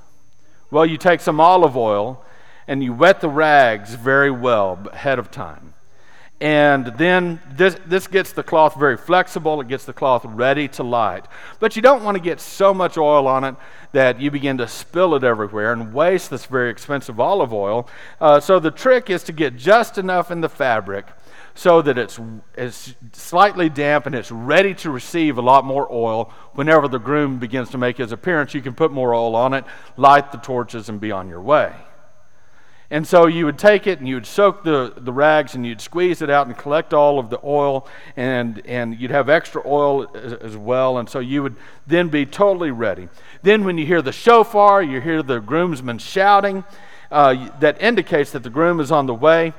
Well, 0.70 0.84
you 0.84 0.98
take 0.98 1.20
some 1.20 1.40
olive 1.40 1.76
oil 1.76 2.22
and 2.68 2.82
you 2.82 2.92
wet 2.92 3.20
the 3.20 3.28
rags 3.28 3.94
very 3.94 4.30
well 4.30 4.86
ahead 4.92 5.18
of 5.18 5.30
time. 5.30 5.72
And 6.38 6.86
then 6.98 7.40
this, 7.50 7.78
this 7.86 8.06
gets 8.06 8.32
the 8.32 8.42
cloth 8.42 8.74
very 8.74 8.98
flexible. 8.98 9.58
It 9.62 9.68
gets 9.68 9.86
the 9.86 9.94
cloth 9.94 10.22
ready 10.26 10.68
to 10.68 10.82
light. 10.82 11.24
But 11.60 11.76
you 11.76 11.82
don't 11.82 12.04
want 12.04 12.16
to 12.16 12.22
get 12.22 12.40
so 12.40 12.74
much 12.74 12.98
oil 12.98 13.26
on 13.26 13.44
it 13.44 13.54
that 13.92 14.20
you 14.20 14.30
begin 14.30 14.58
to 14.58 14.68
spill 14.68 15.14
it 15.14 15.24
everywhere 15.24 15.72
and 15.72 15.94
waste 15.94 16.28
this 16.28 16.44
very 16.44 16.68
expensive 16.68 17.18
olive 17.18 17.54
oil. 17.54 17.88
Uh, 18.20 18.38
so 18.40 18.58
the 18.58 18.70
trick 18.70 19.08
is 19.08 19.22
to 19.22 19.32
get 19.32 19.56
just 19.56 19.96
enough 19.96 20.30
in 20.30 20.42
the 20.42 20.48
fabric 20.48 21.06
so 21.56 21.80
that 21.82 21.96
it's, 21.96 22.20
it's 22.56 22.94
slightly 23.12 23.68
damp 23.68 24.06
and 24.06 24.14
it's 24.14 24.30
ready 24.30 24.74
to 24.74 24.90
receive 24.90 25.38
a 25.38 25.42
lot 25.42 25.64
more 25.64 25.90
oil 25.90 26.30
whenever 26.52 26.86
the 26.86 26.98
groom 26.98 27.38
begins 27.38 27.70
to 27.70 27.78
make 27.78 27.96
his 27.96 28.12
appearance. 28.12 28.52
You 28.54 28.60
can 28.60 28.74
put 28.74 28.92
more 28.92 29.14
oil 29.14 29.34
on 29.34 29.54
it, 29.54 29.64
light 29.96 30.32
the 30.32 30.38
torches, 30.38 30.88
and 30.88 31.00
be 31.00 31.10
on 31.10 31.28
your 31.28 31.40
way. 31.40 31.72
And 32.90 33.06
so 33.06 33.26
you 33.26 33.46
would 33.46 33.58
take 33.58 33.86
it 33.86 33.98
and 33.98 34.06
you 34.06 34.14
would 34.14 34.26
soak 34.26 34.62
the, 34.62 34.92
the 34.96 35.12
rags 35.12 35.54
and 35.54 35.66
you'd 35.66 35.80
squeeze 35.80 36.22
it 36.22 36.30
out 36.30 36.46
and 36.46 36.56
collect 36.56 36.94
all 36.94 37.18
of 37.18 37.30
the 37.30 37.40
oil, 37.42 37.88
and, 38.16 38.64
and 38.66 39.00
you'd 39.00 39.10
have 39.10 39.28
extra 39.28 39.60
oil 39.66 40.06
as, 40.14 40.34
as, 40.34 40.56
well. 40.56 40.98
And 40.98 41.08
so 41.08 41.18
you 41.18 41.42
would 41.42 41.56
then 41.86 42.10
be 42.10 42.26
totally 42.26 42.70
ready. 42.70 43.08
Then, 43.42 43.64
when 43.64 43.76
you 43.76 43.86
hear 43.86 44.02
the 44.02 44.12
shofar, 44.12 44.82
you 44.82 45.00
hear 45.00 45.22
the 45.22 45.40
groomsmen 45.40 45.98
shouting, 45.98 46.64
uh, 47.10 47.48
that 47.58 47.80
indicates 47.82 48.30
that 48.32 48.44
the 48.44 48.50
groom 48.50 48.78
is 48.78 48.92
on 48.92 49.06
the 49.06 49.14
way. 49.14 49.52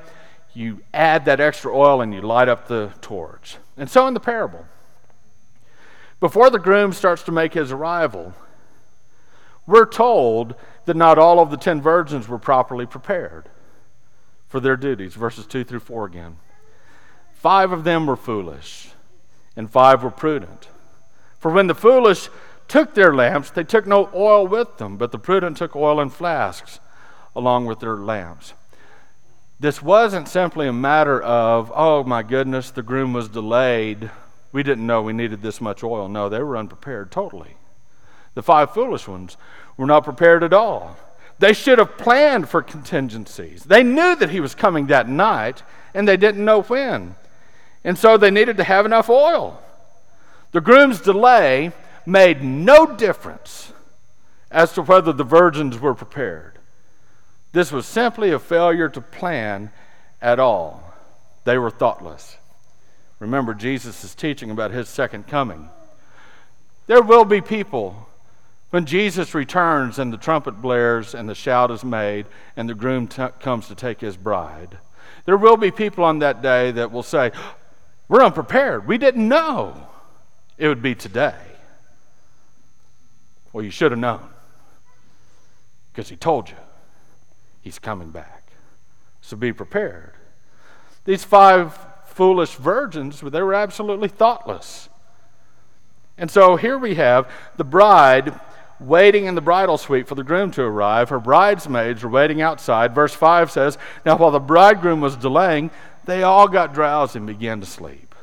You 0.58 0.80
add 0.92 1.24
that 1.26 1.38
extra 1.38 1.72
oil 1.72 2.00
and 2.00 2.12
you 2.12 2.20
light 2.20 2.48
up 2.48 2.66
the 2.66 2.92
torch. 3.00 3.58
And 3.76 3.88
so 3.88 4.08
in 4.08 4.14
the 4.14 4.18
parable, 4.18 4.64
before 6.18 6.50
the 6.50 6.58
groom 6.58 6.92
starts 6.92 7.22
to 7.22 7.30
make 7.30 7.54
his 7.54 7.70
arrival, 7.70 8.34
we're 9.68 9.86
told 9.86 10.56
that 10.86 10.96
not 10.96 11.16
all 11.16 11.38
of 11.38 11.52
the 11.52 11.56
ten 11.56 11.80
virgins 11.80 12.26
were 12.26 12.40
properly 12.40 12.86
prepared 12.86 13.48
for 14.48 14.58
their 14.58 14.76
duties. 14.76 15.14
Verses 15.14 15.46
2 15.46 15.62
through 15.62 15.78
4 15.78 16.06
again. 16.06 16.38
Five 17.34 17.70
of 17.70 17.84
them 17.84 18.06
were 18.06 18.16
foolish, 18.16 18.88
and 19.54 19.70
five 19.70 20.02
were 20.02 20.10
prudent. 20.10 20.66
For 21.38 21.52
when 21.52 21.68
the 21.68 21.74
foolish 21.76 22.30
took 22.66 22.94
their 22.94 23.14
lamps, 23.14 23.50
they 23.50 23.62
took 23.62 23.86
no 23.86 24.10
oil 24.12 24.44
with 24.44 24.78
them, 24.78 24.96
but 24.96 25.12
the 25.12 25.20
prudent 25.20 25.56
took 25.56 25.76
oil 25.76 26.00
in 26.00 26.10
flasks 26.10 26.80
along 27.36 27.66
with 27.66 27.78
their 27.78 27.96
lamps. 27.96 28.54
This 29.60 29.82
wasn't 29.82 30.28
simply 30.28 30.68
a 30.68 30.72
matter 30.72 31.20
of, 31.20 31.72
oh 31.74 32.04
my 32.04 32.22
goodness, 32.22 32.70
the 32.70 32.82
groom 32.82 33.12
was 33.12 33.28
delayed. 33.28 34.10
We 34.52 34.62
didn't 34.62 34.86
know 34.86 35.02
we 35.02 35.12
needed 35.12 35.42
this 35.42 35.60
much 35.60 35.82
oil. 35.82 36.08
No, 36.08 36.28
they 36.28 36.42
were 36.42 36.56
unprepared 36.56 37.10
totally. 37.10 37.56
The 38.34 38.42
five 38.42 38.72
foolish 38.72 39.08
ones 39.08 39.36
were 39.76 39.86
not 39.86 40.04
prepared 40.04 40.44
at 40.44 40.52
all. 40.52 40.96
They 41.40 41.52
should 41.52 41.78
have 41.78 41.98
planned 41.98 42.48
for 42.48 42.62
contingencies. 42.62 43.64
They 43.64 43.82
knew 43.82 44.14
that 44.16 44.30
he 44.30 44.40
was 44.40 44.54
coming 44.54 44.86
that 44.86 45.08
night, 45.08 45.62
and 45.92 46.06
they 46.06 46.16
didn't 46.16 46.44
know 46.44 46.62
when. 46.62 47.16
And 47.82 47.98
so 47.98 48.16
they 48.16 48.30
needed 48.30 48.56
to 48.58 48.64
have 48.64 48.86
enough 48.86 49.10
oil. 49.10 49.60
The 50.52 50.60
groom's 50.60 51.00
delay 51.00 51.72
made 52.06 52.42
no 52.42 52.86
difference 52.86 53.72
as 54.50 54.72
to 54.74 54.82
whether 54.82 55.12
the 55.12 55.24
virgins 55.24 55.78
were 55.78 55.94
prepared. 55.94 56.57
This 57.58 57.72
was 57.72 57.86
simply 57.86 58.30
a 58.30 58.38
failure 58.38 58.88
to 58.88 59.00
plan 59.00 59.72
at 60.22 60.38
all. 60.38 60.94
They 61.42 61.58
were 61.58 61.72
thoughtless. 61.72 62.36
Remember, 63.18 63.52
Jesus 63.52 64.04
is 64.04 64.14
teaching 64.14 64.52
about 64.52 64.70
his 64.70 64.88
second 64.88 65.26
coming. 65.26 65.68
There 66.86 67.02
will 67.02 67.24
be 67.24 67.40
people 67.40 68.08
when 68.70 68.86
Jesus 68.86 69.34
returns 69.34 69.98
and 69.98 70.12
the 70.12 70.16
trumpet 70.16 70.62
blares 70.62 71.16
and 71.16 71.28
the 71.28 71.34
shout 71.34 71.72
is 71.72 71.82
made 71.82 72.26
and 72.56 72.68
the 72.68 72.76
groom 72.76 73.08
t- 73.08 73.26
comes 73.40 73.66
to 73.66 73.74
take 73.74 74.00
his 74.00 74.16
bride, 74.16 74.78
there 75.24 75.36
will 75.36 75.56
be 75.56 75.72
people 75.72 76.04
on 76.04 76.20
that 76.20 76.40
day 76.40 76.70
that 76.70 76.92
will 76.92 77.02
say, 77.02 77.32
We're 78.06 78.22
unprepared. 78.22 78.86
We 78.86 78.98
didn't 78.98 79.26
know 79.26 79.88
it 80.58 80.68
would 80.68 80.80
be 80.80 80.94
today. 80.94 81.34
Well, 83.52 83.64
you 83.64 83.72
should 83.72 83.90
have 83.90 83.98
known 83.98 84.28
because 85.90 86.08
he 86.08 86.14
told 86.14 86.50
you 86.50 86.56
he's 87.68 87.78
coming 87.78 88.08
back. 88.08 88.50
So 89.20 89.36
be 89.36 89.52
prepared. 89.52 90.12
These 91.04 91.22
five 91.22 91.78
foolish 92.06 92.54
virgins, 92.54 93.20
they 93.20 93.42
were 93.42 93.52
absolutely 93.52 94.08
thoughtless. 94.08 94.88
And 96.16 96.30
so 96.30 96.56
here 96.56 96.78
we 96.78 96.94
have 96.94 97.30
the 97.58 97.64
bride 97.64 98.40
waiting 98.80 99.26
in 99.26 99.34
the 99.34 99.42
bridal 99.42 99.76
suite 99.76 100.08
for 100.08 100.14
the 100.14 100.24
groom 100.24 100.50
to 100.52 100.62
arrive. 100.62 101.10
Her 101.10 101.20
bridesmaids 101.20 102.02
were 102.02 102.08
waiting 102.08 102.40
outside. 102.40 102.94
Verse 102.94 103.12
5 103.12 103.50
says, 103.50 103.76
Now 104.06 104.16
while 104.16 104.30
the 104.30 104.40
bridegroom 104.40 105.02
was 105.02 105.14
delaying, 105.14 105.70
they 106.06 106.22
all 106.22 106.48
got 106.48 106.72
drowsy 106.72 107.18
and 107.18 107.26
began 107.26 107.60
to 107.60 107.66
sleep. 107.66 108.14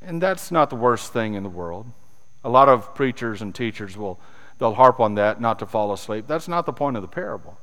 And 0.00 0.22
that's 0.22 0.52
not 0.52 0.70
the 0.70 0.76
worst 0.76 1.12
thing 1.12 1.34
in 1.34 1.42
the 1.42 1.48
world. 1.48 1.86
A 2.44 2.48
lot 2.48 2.68
of 2.68 2.94
preachers 2.94 3.42
and 3.42 3.52
teachers 3.52 3.96
will 3.96 4.20
they'll 4.58 4.74
harp 4.74 5.00
on 5.00 5.14
that 5.14 5.40
not 5.40 5.58
to 5.60 5.66
fall 5.66 5.92
asleep. 5.92 6.26
That's 6.26 6.48
not 6.48 6.66
the 6.66 6.72
point 6.72 6.96
of 6.96 7.02
the 7.02 7.08
parable. 7.08 7.58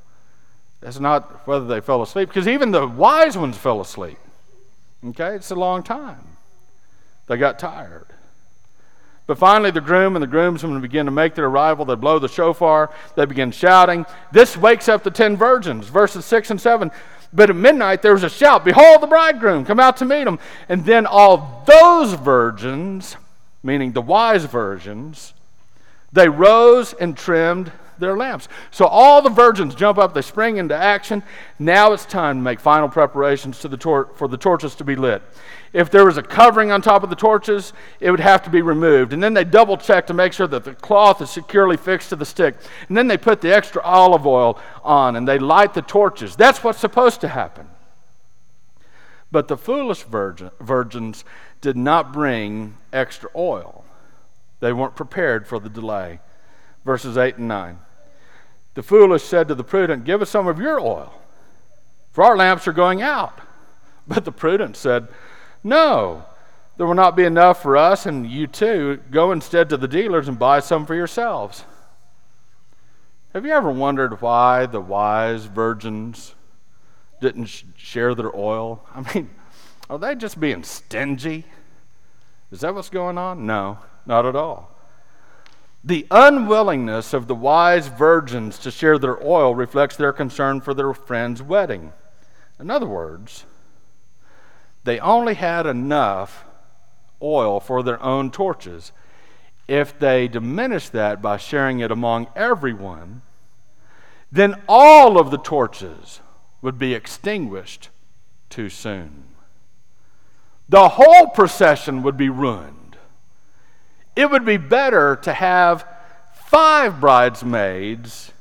That's 0.81 0.99
not 0.99 1.47
whether 1.47 1.65
they 1.65 1.81
fell 1.81 2.01
asleep, 2.01 2.29
because 2.29 2.47
even 2.47 2.71
the 2.71 2.87
wise 2.87 3.37
ones 3.37 3.57
fell 3.57 3.81
asleep. 3.81 4.17
Okay? 5.05 5.35
It's 5.35 5.51
a 5.51 5.55
long 5.55 5.83
time. 5.83 6.37
They 7.27 7.37
got 7.37 7.59
tired. 7.59 8.07
But 9.27 9.39
finally, 9.39 9.71
the 9.71 9.81
groom 9.81 10.15
and 10.15 10.21
the 10.21 10.27
groomsmen 10.27 10.81
begin 10.81 11.07
to 11.07 11.11
make 11.11 11.33
their 11.33 11.45
arrival. 11.45 11.85
They 11.85 11.95
blow 11.95 12.19
the 12.19 12.27
shofar. 12.27 12.91
They 13.15 13.25
begin 13.25 13.51
shouting. 13.51 14.05
This 14.31 14.55
wakes 14.55 14.87
up 14.87 15.03
the 15.03 15.09
ten 15.09 15.35
virgins. 15.35 15.87
Verses 15.87 16.25
6 16.25 16.51
and 16.51 16.61
7. 16.61 16.91
But 17.33 17.49
at 17.49 17.55
midnight 17.55 18.01
there 18.01 18.13
was 18.13 18.23
a 18.23 18.29
shout 18.29 18.63
Behold, 18.63 19.01
the 19.01 19.07
bridegroom, 19.07 19.65
come 19.65 19.79
out 19.79 19.97
to 19.97 20.05
meet 20.05 20.27
him. 20.27 20.39
And 20.69 20.85
then 20.85 21.05
all 21.05 21.63
those 21.65 22.13
virgins, 22.13 23.17
meaning 23.63 23.93
the 23.93 24.01
wise 24.01 24.45
virgins, 24.45 25.33
they 26.15 26.29
rose 26.29 26.93
and 26.93 27.15
trimmed 27.15 27.71
their 27.99 28.17
lamps. 28.17 28.47
So 28.71 28.85
all 28.85 29.21
the 29.21 29.29
virgins 29.29 29.75
jump 29.75 29.97
up, 29.97 30.13
they 30.13 30.21
spring 30.21 30.57
into 30.57 30.75
action. 30.75 31.23
Now 31.59 31.93
it's 31.93 32.05
time 32.05 32.37
to 32.37 32.41
make 32.41 32.59
final 32.59 32.89
preparations 32.89 33.59
to 33.59 33.67
the 33.67 33.77
tor- 33.77 34.09
for 34.15 34.27
the 34.27 34.37
torches 34.37 34.75
to 34.75 34.83
be 34.83 34.95
lit. 34.95 35.21
If 35.73 35.91
there 35.91 36.05
was 36.05 36.17
a 36.17 36.23
covering 36.23 36.71
on 36.71 36.81
top 36.81 37.03
of 37.03 37.09
the 37.09 37.15
torches, 37.15 37.73
it 37.99 38.11
would 38.11 38.21
have 38.21 38.43
to 38.43 38.49
be 38.49 38.61
removed. 38.61 39.11
And 39.11 39.21
then 39.21 39.33
they 39.33 39.43
double 39.43 39.77
check 39.77 40.07
to 40.07 40.13
make 40.13 40.31
sure 40.31 40.47
that 40.47 40.63
the 40.63 40.73
cloth 40.73 41.21
is 41.21 41.29
securely 41.29 41.77
fixed 41.77 42.09
to 42.09 42.15
the 42.15 42.25
stick. 42.25 42.55
And 42.87 42.95
then 42.95 43.07
they 43.07 43.17
put 43.17 43.41
the 43.41 43.53
extra 43.53 43.81
olive 43.81 44.25
oil 44.25 44.59
on 44.83 45.15
and 45.15 45.27
they 45.27 45.37
light 45.37 45.73
the 45.73 45.81
torches. 45.81 46.35
That's 46.35 46.63
what's 46.63 46.79
supposed 46.79 47.21
to 47.21 47.27
happen. 47.27 47.69
But 49.31 49.49
the 49.49 49.57
foolish 49.57 50.03
virgin, 50.03 50.51
virgins 50.61 51.25
did 51.59 51.75
not 51.75 52.13
bring 52.13 52.77
extra 52.93 53.29
oil. 53.35 53.84
They 54.59 54.73
weren't 54.73 54.95
prepared 54.95 55.47
for 55.47 55.59
the 55.59 55.69
delay. 55.69 56.19
Verses 56.83 57.17
8 57.17 57.37
and 57.37 57.47
9. 57.47 57.79
The 58.75 58.83
foolish 58.83 59.23
said 59.23 59.47
to 59.47 59.55
the 59.55 59.63
prudent, 59.63 60.03
Give 60.05 60.21
us 60.21 60.29
some 60.29 60.47
of 60.47 60.59
your 60.59 60.79
oil, 60.79 61.13
for 62.11 62.23
our 62.23 62.37
lamps 62.37 62.67
are 62.67 62.73
going 62.73 63.01
out. 63.01 63.39
But 64.07 64.23
the 64.23 64.31
prudent 64.31 64.77
said, 64.77 65.07
No, 65.63 66.25
there 66.77 66.85
will 66.85 66.93
not 66.93 67.15
be 67.15 67.23
enough 67.23 67.63
for 67.63 67.75
us 67.75 68.05
and 68.05 68.29
you 68.29 68.45
too. 68.45 68.99
Go 69.09 69.31
instead 69.31 69.67
to 69.69 69.77
the 69.77 69.87
dealers 69.87 70.27
and 70.27 70.37
buy 70.37 70.59
some 70.59 70.85
for 70.85 70.93
yourselves. 70.93 71.65
Have 73.33 73.45
you 73.45 73.51
ever 73.51 73.71
wondered 73.71 74.21
why 74.21 74.65
the 74.65 74.79
wise 74.79 75.45
virgins 75.45 76.35
didn't 77.19 77.47
sh- 77.47 77.63
share 77.75 78.13
their 78.13 78.33
oil? 78.35 78.85
I 78.95 79.13
mean, 79.13 79.29
are 79.89 79.97
they 79.97 80.15
just 80.15 80.39
being 80.39 80.63
stingy? 80.63 81.45
Is 82.51 82.61
that 82.61 82.75
what's 82.75 82.89
going 82.89 83.17
on? 83.17 83.45
No, 83.45 83.79
not 84.05 84.25
at 84.25 84.35
all. 84.35 84.71
The 85.83 86.07
unwillingness 86.09 87.13
of 87.13 87.27
the 87.27 87.35
wise 87.35 87.87
virgins 87.87 88.57
to 88.59 88.71
share 88.71 88.97
their 88.97 89.23
oil 89.23 89.53
reflects 89.53 89.95
their 89.95 90.13
concern 90.13 90.61
for 90.61 90.73
their 90.73 90.93
friend's 90.93 91.43
wedding. 91.43 91.93
In 92.59 92.71
other 92.71 92.87
words, 92.87 93.45
they 94.83 94.99
only 94.99 95.35
had 95.35 95.65
enough 95.65 96.45
oil 97.21 97.59
for 97.59 97.83
their 97.83 98.01
own 98.01 98.31
torches. 98.31 98.91
If 99.67 99.97
they 99.97 100.27
diminished 100.27 100.91
that 100.93 101.21
by 101.21 101.37
sharing 101.37 101.79
it 101.79 101.91
among 101.91 102.27
everyone, 102.35 103.21
then 104.31 104.61
all 104.67 105.19
of 105.19 105.31
the 105.31 105.37
torches 105.37 106.19
would 106.61 106.77
be 106.77 106.93
extinguished 106.93 107.89
too 108.49 108.69
soon. 108.69 109.23
The 110.67 110.89
whole 110.89 111.27
procession 111.27 112.01
would 112.03 112.17
be 112.17 112.29
ruined. 112.29 112.84
It 114.15 114.29
would 114.29 114.45
be 114.45 114.57
better 114.57 115.17
to 115.17 115.33
have 115.33 115.85
five 116.33 116.99
bridesmaids 116.99 118.31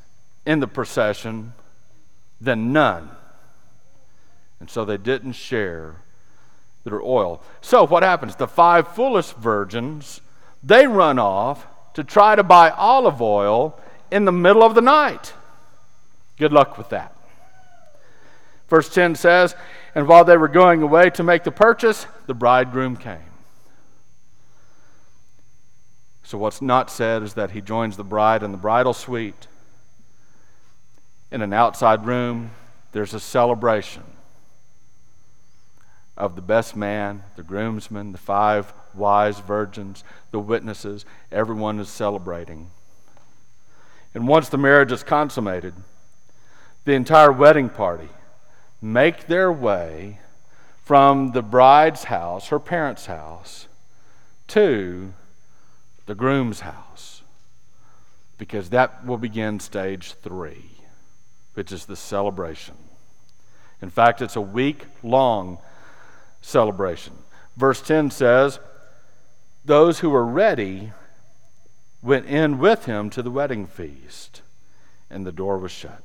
in 0.46 0.60
the 0.60 0.68
procession 0.68 1.52
than 2.40 2.72
none. 2.72 3.10
And 4.60 4.70
so 4.70 4.84
they 4.84 4.96
didn't 4.96 5.32
share 5.32 5.96
their 6.84 7.02
oil. 7.02 7.42
So 7.60 7.86
what 7.86 8.02
happens? 8.02 8.36
The 8.36 8.46
five 8.46 8.88
foolish 8.88 9.30
virgins, 9.32 10.20
they 10.62 10.86
run 10.86 11.18
off 11.18 11.66
to 11.94 12.04
try 12.04 12.36
to 12.36 12.42
buy 12.42 12.70
olive 12.70 13.20
oil 13.20 13.78
in 14.10 14.24
the 14.24 14.32
middle 14.32 14.62
of 14.62 14.74
the 14.74 14.80
night. 14.80 15.32
Good 16.38 16.52
luck 16.52 16.76
with 16.78 16.90
that. 16.90 17.16
Verse 18.68 18.88
10 18.92 19.14
says, 19.14 19.54
And 19.94 20.08
while 20.08 20.24
they 20.24 20.36
were 20.36 20.48
going 20.48 20.82
away 20.82 21.10
to 21.10 21.22
make 21.22 21.44
the 21.44 21.52
purchase, 21.52 22.06
the 22.26 22.34
bridegroom 22.34 22.96
came. 22.96 23.33
So, 26.24 26.38
what's 26.38 26.62
not 26.62 26.90
said 26.90 27.22
is 27.22 27.34
that 27.34 27.50
he 27.50 27.60
joins 27.60 27.98
the 27.98 28.02
bride 28.02 28.42
in 28.42 28.50
the 28.50 28.58
bridal 28.58 28.94
suite. 28.94 29.46
In 31.30 31.42
an 31.42 31.52
outside 31.52 32.06
room, 32.06 32.52
there's 32.92 33.12
a 33.12 33.20
celebration 33.20 34.04
of 36.16 36.34
the 36.34 36.42
best 36.42 36.74
man, 36.74 37.24
the 37.36 37.42
groomsmen, 37.42 38.12
the 38.12 38.18
five 38.18 38.72
wise 38.94 39.40
virgins, 39.40 40.02
the 40.30 40.38
witnesses. 40.38 41.04
Everyone 41.30 41.78
is 41.78 41.90
celebrating. 41.90 42.70
And 44.14 44.26
once 44.26 44.48
the 44.48 44.56
marriage 44.56 44.92
is 44.92 45.02
consummated, 45.02 45.74
the 46.86 46.92
entire 46.92 47.32
wedding 47.32 47.68
party 47.68 48.08
make 48.80 49.26
their 49.26 49.52
way 49.52 50.20
from 50.84 51.32
the 51.32 51.42
bride's 51.42 52.04
house, 52.04 52.48
her 52.48 52.60
parents' 52.60 53.06
house, 53.06 53.66
to 54.48 55.12
the 56.06 56.14
groom's 56.14 56.60
house. 56.60 57.22
Because 58.36 58.70
that 58.70 59.06
will 59.06 59.16
begin 59.16 59.60
stage 59.60 60.14
three, 60.14 60.70
which 61.54 61.70
is 61.72 61.86
the 61.86 61.96
celebration. 61.96 62.74
In 63.80 63.90
fact, 63.90 64.22
it's 64.22 64.36
a 64.36 64.40
week 64.40 64.86
long 65.02 65.58
celebration. 66.40 67.14
Verse 67.56 67.80
10 67.80 68.10
says, 68.10 68.58
Those 69.64 70.00
who 70.00 70.10
were 70.10 70.26
ready 70.26 70.92
went 72.02 72.26
in 72.26 72.58
with 72.58 72.84
him 72.84 73.08
to 73.10 73.22
the 73.22 73.30
wedding 73.30 73.66
feast, 73.66 74.42
and 75.08 75.24
the 75.24 75.32
door 75.32 75.58
was 75.58 75.72
shut. 75.72 76.02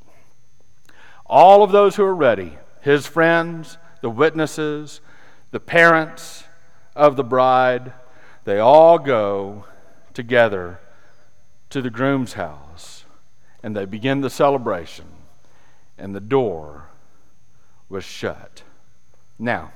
All 1.26 1.64
of 1.64 1.72
those 1.72 1.96
who 1.96 2.04
were 2.04 2.16
ready, 2.16 2.58
his 2.82 3.06
friends, 3.06 3.78
the 4.02 4.10
witnesses, 4.10 5.02
the 5.52 5.60
parents 5.60 6.44
of 6.96 7.16
the 7.16 7.24
bride, 7.24 7.94
they 8.46 8.60
all 8.60 8.98
go 8.98 9.66
together 10.20 10.82
to 11.70 11.82
the 11.82 11.90
groom's 11.90 12.34
house 12.34 13.06
and 13.64 13.74
they 13.74 13.86
begin 13.86 14.20
the 14.20 14.30
celebration, 14.30 15.06
and 15.98 16.14
the 16.14 16.20
door 16.20 16.88
was 17.88 18.04
shut. 18.04 18.64
Now, 19.38 19.72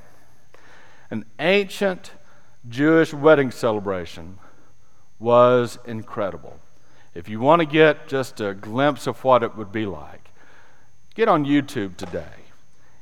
an 1.10 1.24
ancient 1.40 2.12
Jewish 2.68 3.14
wedding 3.14 3.52
celebration 3.52 4.38
was 5.18 5.80
incredible. 5.86 6.60
If 7.14 7.30
you 7.30 7.40
want 7.40 7.62
to 7.62 7.66
get 7.66 8.10
just 8.10 8.42
a 8.42 8.54
glimpse 8.54 9.08
of 9.08 9.24
what 9.24 9.44
it 9.44 9.56
would 9.56 9.72
be 9.72 9.86
like, 9.86 10.30
get 11.16 11.30
on 11.30 11.46
YouTube 11.46 11.96
today 11.96 12.44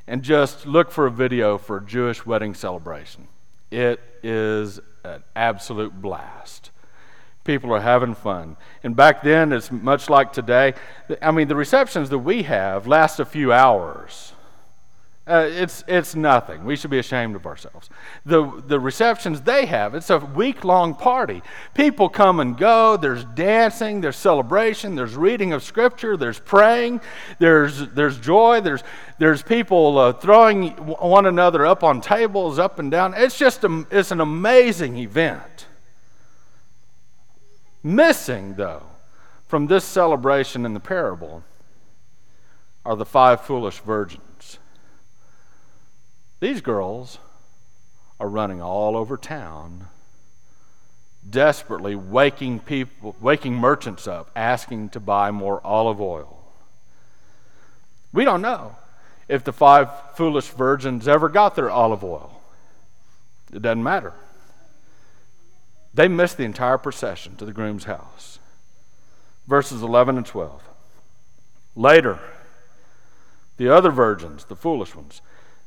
and 0.08 0.22
just 0.22 0.68
look 0.68 0.92
for 0.92 1.08
a 1.08 1.12
video 1.12 1.58
for 1.58 1.78
a 1.78 1.86
Jewish 1.86 2.24
wedding 2.24 2.54
celebration. 2.54 3.28
It 3.72 4.00
is 4.22 4.80
an 5.04 5.24
absolute 5.36 6.02
blast. 6.02 6.71
People 7.44 7.74
are 7.74 7.82
having 7.82 8.14
fun. 8.14 8.56
And 8.84 8.96
back 8.96 9.24
then, 9.24 9.52
it's 9.52 9.72
much 9.72 10.10
like 10.10 10.32
today. 10.32 10.74
I 11.22 11.32
mean, 11.32 11.48
the 11.48 11.56
receptions 11.56 12.10
that 12.10 12.20
we 12.20 12.44
have 12.44 12.88
last 12.88 13.20
a 13.20 13.26
few 13.26 13.52
hours. 13.52 14.34
Uh, 15.28 15.48
it's, 15.50 15.84
it's 15.88 16.16
nothing. 16.16 16.66
We 16.66 16.76
should 16.76 16.90
be 16.90 16.98
ashamed 16.98 17.36
of 17.36 17.46
ourselves. 17.46 17.90
The, 18.26 18.62
the 18.68 18.80
receptions 18.80 19.42
they 19.42 19.68
have, 19.68 19.94
it's 19.94 20.10
a 20.10 20.18
week 20.18 20.64
long 20.64 20.96
party. 20.96 21.44
People 21.76 22.10
come 22.10 22.40
and 22.40 22.58
go. 22.58 22.98
There's 22.98 23.24
dancing, 23.24 24.02
there's 24.02 24.18
celebration, 24.18 24.96
there's 24.96 25.16
reading 25.16 25.54
of 25.54 25.62
Scripture, 25.64 26.18
there's 26.18 26.40
praying, 26.40 27.02
there's, 27.38 27.88
there's 27.90 28.20
joy, 28.20 28.62
there's, 28.62 28.84
there's 29.20 29.44
people 29.44 30.00
uh, 30.00 30.14
throwing 30.14 30.72
one 30.72 31.28
another 31.28 31.68
up 31.68 31.84
on 31.84 32.02
tables, 32.02 32.58
up 32.58 32.80
and 32.80 32.90
down. 32.90 33.14
It's 33.16 33.38
just 33.38 33.64
a, 33.64 33.86
it's 33.92 34.12
an 34.12 34.22
amazing 34.22 34.98
event. 34.98 35.68
Missing, 37.84 38.56
though, 38.56 38.84
from 39.48 39.68
this 39.68 39.84
celebration 39.84 40.66
in 40.66 40.74
the 40.74 40.80
parable 40.80 41.44
are 42.86 42.96
the 42.96 43.06
five 43.06 43.42
foolish 43.42 43.80
virgins. 43.80 44.60
These 46.40 46.62
girls 46.62 47.18
are 48.20 48.30
running 48.30 48.62
all 48.62 48.96
over 48.96 49.18
town, 49.18 49.88
desperately 51.28 51.96
waking 51.96 52.60
people, 52.60 53.16
waking 53.20 53.56
merchants 53.56 54.08
up, 54.08 54.32
asking 54.36 54.90
to 54.90 55.00
buy 55.00 55.32
more 55.32 55.60
olive 55.66 56.00
oil. 56.00 56.38
We 58.14 58.26
don't 58.26 58.42
know 58.42 58.76
if 59.28 59.44
the 59.44 59.54
five 59.54 59.90
foolish 60.16 60.50
virgins 60.50 61.08
ever 61.08 61.30
got 61.30 61.56
their 61.56 61.70
olive 61.70 62.04
oil. 62.04 62.42
It 63.54 63.62
doesn't 63.62 63.84
matter. 63.84 64.14
They 65.94 66.08
missed 66.08 66.38
the 66.38 66.46
entire 66.46 66.78
procession 66.78 67.36
to 67.38 67.46
the 67.46 67.54
groom's 67.54 67.84
house. 67.84 68.40
Verses 69.48 69.82
11 69.82 70.18
and 70.18 70.26
12. 70.26 70.62
Later, 71.76 72.20
the 73.58 73.70
other 73.70 73.92
virgins, 73.92 74.46
the 74.46 74.56
foolish 74.56 74.96
ones, 74.96 75.22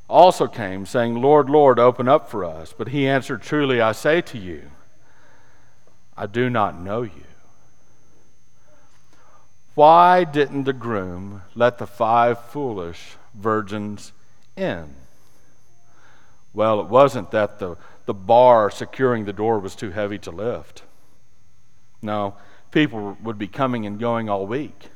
also 0.07 0.47
came, 0.47 0.85
saying, 0.85 1.15
Lord, 1.15 1.49
Lord, 1.49 1.79
open 1.79 2.07
up 2.07 2.29
for 2.29 2.45
us. 2.45 2.73
But 2.77 2.89
he 2.89 3.07
answered, 3.07 3.41
Truly 3.41 3.81
I 3.81 3.91
say 3.91 4.21
to 4.21 4.37
you, 4.37 4.69
I 6.17 6.27
do 6.27 6.49
not 6.49 6.79
know 6.79 7.01
you. 7.01 7.23
Why 9.73 10.23
didn't 10.23 10.63
the 10.63 10.73
groom 10.73 11.41
let 11.53 11.79
the 11.79 11.87
five 11.87 12.39
foolish 12.45 13.17
virgins 13.33 14.13
in? 14.55 14.95
Well, 16.53 16.79
it 16.79 16.87
wasn't 16.87 17.31
that 17.31 17.59
the, 17.59 17.75
the 18.05 18.13
bar 18.13 18.69
securing 18.69 19.25
the 19.25 19.33
door 19.33 19.59
was 19.59 19.75
too 19.75 19.91
heavy 19.91 20.17
to 20.19 20.31
lift. 20.31 20.83
No, 22.01 22.35
people 22.71 23.17
would 23.23 23.37
be 23.37 23.47
coming 23.47 23.85
and 23.85 23.99
going 23.99 24.29
all 24.29 24.45
week. 24.45 24.89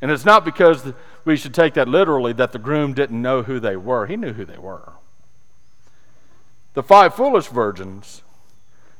And 0.00 0.10
it's 0.10 0.24
not 0.24 0.44
because 0.44 0.92
we 1.24 1.36
should 1.36 1.54
take 1.54 1.74
that 1.74 1.88
literally 1.88 2.32
that 2.34 2.52
the 2.52 2.58
groom 2.58 2.92
didn't 2.92 3.22
know 3.22 3.42
who 3.42 3.60
they 3.60 3.76
were. 3.76 4.06
He 4.06 4.16
knew 4.16 4.32
who 4.32 4.44
they 4.44 4.58
were. 4.58 4.92
The 6.74 6.82
five 6.82 7.14
foolish 7.14 7.46
virgins, 7.46 8.22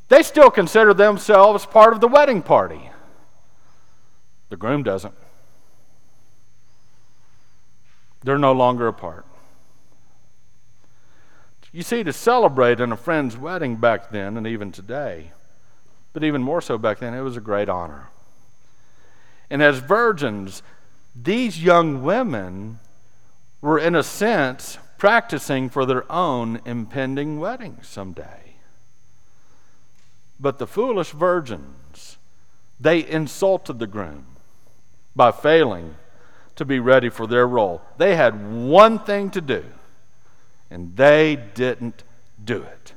they 0.08 0.22
still 0.22 0.50
consider 0.50 0.94
themselves 0.94 1.66
part 1.66 1.92
of 1.92 2.00
the 2.00 2.08
wedding 2.08 2.40
party. 2.40 2.90
The 4.48 4.56
groom 4.56 4.82
doesn't. 4.82 5.14
They're 8.22 8.38
no 8.38 8.52
longer 8.52 8.88
a 8.88 8.92
part. 8.92 9.26
You 11.74 11.82
see, 11.82 12.04
to 12.04 12.12
celebrate 12.12 12.78
in 12.78 12.92
a 12.92 12.96
friend's 12.96 13.36
wedding 13.36 13.74
back 13.74 14.10
then 14.10 14.36
and 14.36 14.46
even 14.46 14.70
today, 14.70 15.32
but 16.12 16.22
even 16.22 16.40
more 16.40 16.60
so 16.60 16.78
back 16.78 17.00
then, 17.00 17.14
it 17.14 17.20
was 17.20 17.36
a 17.36 17.40
great 17.40 17.68
honor. 17.68 18.10
And 19.50 19.60
as 19.60 19.78
virgins, 19.78 20.62
these 21.20 21.60
young 21.60 22.04
women 22.04 22.78
were, 23.60 23.80
in 23.80 23.96
a 23.96 24.04
sense, 24.04 24.78
practicing 24.98 25.68
for 25.68 25.84
their 25.84 26.10
own 26.12 26.60
impending 26.64 27.40
wedding 27.40 27.78
someday. 27.82 28.54
But 30.38 30.60
the 30.60 30.68
foolish 30.68 31.10
virgins, 31.10 32.18
they 32.78 33.04
insulted 33.04 33.80
the 33.80 33.88
groom 33.88 34.26
by 35.16 35.32
failing 35.32 35.96
to 36.54 36.64
be 36.64 36.78
ready 36.78 37.08
for 37.08 37.26
their 37.26 37.48
role. 37.48 37.82
They 37.98 38.14
had 38.14 38.62
one 38.62 39.00
thing 39.00 39.30
to 39.30 39.40
do, 39.40 39.64
and 40.70 40.96
they 40.96 41.36
didn't 41.54 42.02
do 42.42 42.62
it. 42.62 42.92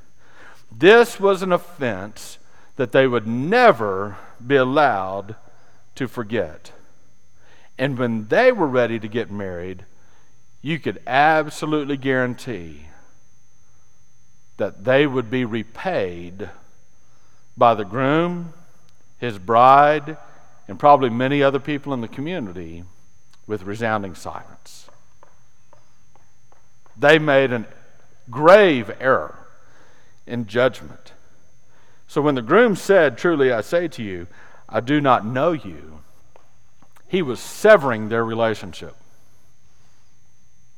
This 0.71 1.19
was 1.19 1.41
an 1.41 1.51
offense 1.51 2.37
that 2.75 2.91
they 2.91 3.07
would 3.07 3.27
never 3.27 4.17
be 4.45 4.55
allowed 4.55 5.35
to 5.95 6.07
forget. 6.07 6.71
And 7.77 7.97
when 7.97 8.27
they 8.27 8.51
were 8.51 8.67
ready 8.67 8.99
to 8.99 9.07
get 9.07 9.31
married, 9.31 9.85
you 10.61 10.79
could 10.79 11.01
absolutely 11.05 11.97
guarantee 11.97 12.87
that 14.57 14.83
they 14.83 15.05
would 15.05 15.29
be 15.29 15.45
repaid 15.45 16.49
by 17.55 17.73
the 17.73 17.85
groom, 17.85 18.53
his 19.19 19.37
bride, 19.37 20.17
and 20.67 20.79
probably 20.79 21.09
many 21.09 21.41
other 21.41 21.59
people 21.59 21.93
in 21.93 22.01
the 22.01 22.07
community 22.07 22.83
with 23.45 23.63
resounding 23.63 24.13
silence. 24.13 24.86
They 26.99 27.19
made 27.19 27.51
a 27.53 27.65
grave 28.29 28.91
error 28.99 29.37
in 30.25 30.47
judgment. 30.47 31.13
So 32.07 32.21
when 32.21 32.35
the 32.35 32.41
groom 32.41 32.75
said, 32.75 33.17
Truly 33.17 33.51
I 33.51 33.61
say 33.61 33.87
to 33.89 34.03
you, 34.03 34.27
I 34.69 34.79
do 34.79 34.99
not 34.99 35.25
know 35.25 35.51
you, 35.51 35.99
he 37.07 37.21
was 37.21 37.39
severing 37.39 38.09
their 38.09 38.25
relationship. 38.25 38.95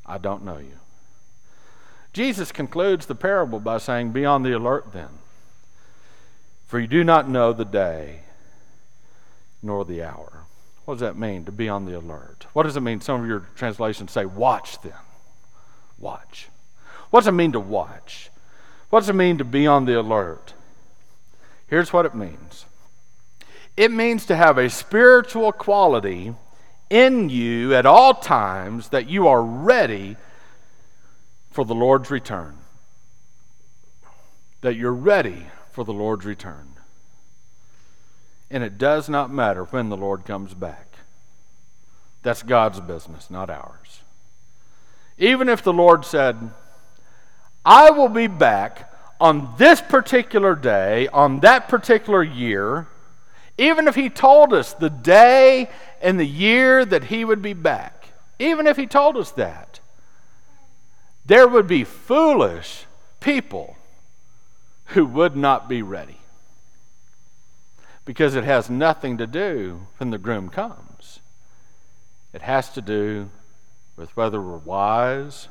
I 0.06 0.18
don't 0.18 0.44
know 0.44 0.58
you. 0.58 0.80
Jesus 2.14 2.52
concludes 2.52 3.06
the 3.06 3.16
parable 3.16 3.60
by 3.60 3.78
saying, 3.78 4.12
Be 4.12 4.26
on 4.26 4.44
the 4.44 4.56
alert 4.56 4.92
then, 4.92 5.10
for 6.68 6.80
you 6.80 6.88
do 6.88 7.04
not 7.04 7.30
know 7.30 7.54
the 7.54 7.66
day 7.66 8.22
nor 9.62 9.86
the 9.86 10.04
hour. 10.04 10.46
What 10.86 10.96
does 10.96 11.02
that 11.02 11.18
mean, 11.18 11.46
to 11.46 11.52
be 11.52 11.70
on 11.70 11.86
the 11.86 11.98
alert? 11.98 12.48
What 12.54 12.64
does 12.64 12.76
it 12.76 12.82
mean? 12.82 13.02
Some 13.02 13.22
of 13.22 13.28
your 13.28 13.46
translations 13.56 14.12
say, 14.12 14.26
Watch 14.26 14.82
then. 14.82 14.94
Watch. 16.00 16.50
What 17.10 17.22
does 17.22 17.28
it 17.28 17.34
mean 17.34 17.52
to 17.54 17.60
watch? 17.60 18.30
What 18.90 19.02
does 19.02 19.10
it 19.10 19.16
mean 19.16 19.38
to 19.38 19.44
be 19.44 19.68
on 19.68 19.86
the 19.86 20.00
alert? 20.00 20.54
Here's 21.68 21.94
what 21.94 22.06
it 22.06 22.16
means 22.16 22.66
it 23.78 23.92
means 23.92 24.26
to 24.26 24.36
have 24.36 24.58
a 24.58 24.70
spiritual 24.70 25.52
quality 25.52 26.34
in 26.90 27.30
you 27.30 27.74
at 27.74 27.86
all 27.86 28.14
times 28.14 28.90
that 28.90 29.10
you 29.10 29.28
are 29.28 29.42
ready 29.42 30.18
for 31.52 31.64
the 31.64 31.76
Lord's 31.76 32.12
return. 32.12 32.58
That 34.62 34.76
you're 34.76 34.92
ready 34.92 35.46
for 35.72 35.86
the 35.86 35.94
Lord's 35.94 36.26
return. 36.26 36.74
And 38.52 38.64
it 38.64 38.78
does 38.78 39.08
not 39.08 39.32
matter 39.32 39.64
when 39.66 39.90
the 39.90 39.98
Lord 39.98 40.26
comes 40.26 40.54
back. 40.54 40.88
That's 42.24 42.44
God's 42.44 42.82
business, 42.82 43.30
not 43.30 43.50
ours. 43.50 44.02
Even 45.20 45.50
if 45.50 45.62
the 45.62 45.74
Lord 45.74 46.06
said, 46.06 46.52
I 47.66 47.92
will 47.92 48.10
be 48.10 48.28
back 48.28 48.92
on 49.20 49.54
this 49.58 49.82
particular 49.82 50.56
day, 50.56 51.10
on 51.10 51.42
that 51.42 51.68
particular 51.68 52.24
year, 52.24 52.88
even 53.58 53.90
if 53.90 53.96
He 53.96 54.10
told 54.10 54.54
us 54.54 54.74
the 54.74 54.90
day 54.90 55.70
and 56.02 56.18
the 56.18 56.26
year 56.26 56.86
that 56.86 57.06
He 57.06 57.26
would 57.26 57.42
be 57.42 57.54
back, 57.54 58.08
even 58.40 58.66
if 58.66 58.78
He 58.78 58.88
told 58.88 59.18
us 59.18 59.32
that, 59.32 59.82
there 61.26 61.48
would 61.48 61.68
be 61.68 61.84
foolish 61.84 62.86
people 63.20 63.76
who 64.86 65.06
would 65.06 65.36
not 65.36 65.68
be 65.68 65.82
ready. 65.82 66.18
Because 68.06 68.36
it 68.36 68.46
has 68.46 68.70
nothing 68.70 69.18
to 69.18 69.28
do 69.28 69.86
when 69.98 70.10
the 70.12 70.18
groom 70.18 70.50
comes. 70.50 71.20
It 72.34 72.42
has 72.42 72.70
to 72.70 72.82
do 72.82 73.30
with 74.00 74.16
whether 74.16 74.42
we're 74.42 74.58
wise 74.58 75.50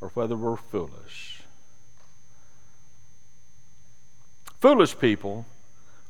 or 0.00 0.08
whether 0.10 0.36
we're 0.36 0.56
foolish. 0.56 1.42
Foolish 4.60 4.98
people 4.98 5.46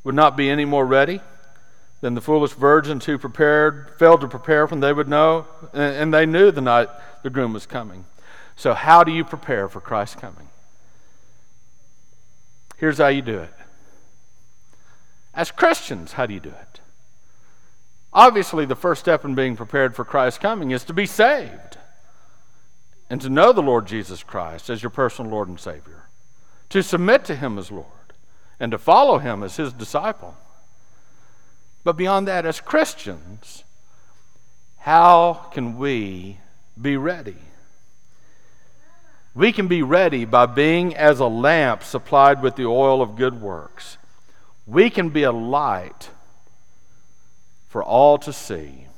would 0.03 0.15
not 0.15 0.37
be 0.37 0.51
any 0.51 0.65
more 0.65 0.85
ready 0.85 1.21
than 2.01 2.15
the 2.15 2.21
foolish 2.21 2.53
virgins 2.53 3.05
who 3.05 3.17
prepared, 3.17 3.93
failed 3.97 4.21
to 4.23 4.29
prepare 4.29 4.67
when 4.67 4.81
they 4.81 4.93
would 4.93 5.09
know, 5.09 5.47
and 5.73 6.13
they 6.13 6.27
knew 6.27 6.51
the 6.51 6.61
night 6.61 6.89
the 7.23 7.31
groom 7.31 7.53
was 7.53 7.65
coming. 7.65 8.07
So, 8.57 8.75
how 8.75 9.05
do 9.05 9.13
you 9.13 9.25
prepare 9.25 9.69
for 9.69 9.81
Christ's 9.81 10.17
coming? 10.17 10.49
Here's 12.77 12.99
how 12.99 13.09
you 13.09 13.23
do 13.23 13.39
it. 13.39 13.55
As 15.33 15.51
Christians, 15.53 16.13
how 16.13 16.27
do 16.27 16.35
you 16.35 16.41
do 16.41 16.49
it? 16.49 16.70
Obviously, 18.13 18.65
the 18.65 18.75
first 18.75 19.01
step 19.01 19.25
in 19.25 19.35
being 19.35 19.57
prepared 19.57 19.95
for 19.95 20.05
Christ's 20.05 20.41
coming 20.41 20.73
is 20.73 20.85
to 20.85 20.93
be 20.93 21.07
saved 21.07 21.79
and 23.09 23.21
to 23.21 23.29
know 23.29 23.53
the 23.53 23.63
Lord 23.63 23.87
Jesus 23.87 24.23
Christ 24.23 24.69
as 24.69 24.83
your 24.83 24.91
personal 24.91 25.31
Lord 25.31 25.49
and 25.49 25.59
Savior, 25.59 26.05
to 26.71 26.83
submit 26.83 27.25
to 27.27 27.37
Him 27.37 27.59
as 27.59 27.71
Lord, 27.71 27.87
and 28.59 28.73
to 28.73 28.79
follow 28.79 29.19
Him 29.19 29.43
as 29.43 29.57
His 29.57 29.73
disciple. 29.73 30.37
But 31.83 31.97
beyond 31.97 32.29
that, 32.29 32.47
as 32.47 32.61
Christians, 32.61 33.65
how 34.79 35.49
can 35.53 35.79
we 35.79 36.39
be 36.81 36.97
ready? 36.97 37.37
We 39.35 39.53
can 39.53 39.69
be 39.69 39.83
ready 39.83 40.25
by 40.25 40.47
being 40.47 40.97
as 40.97 41.21
a 41.21 41.27
lamp 41.27 41.85
supplied 41.85 42.43
with 42.43 42.57
the 42.57 42.67
oil 42.67 43.01
of 43.01 43.17
good 43.17 43.41
works. 43.41 43.97
We 44.67 44.91
can 44.91 45.11
be 45.11 45.23
a 45.23 45.33
light 45.33 46.11
for 47.71 47.85
all 47.85 48.19
to 48.19 48.33
see 48.33 48.89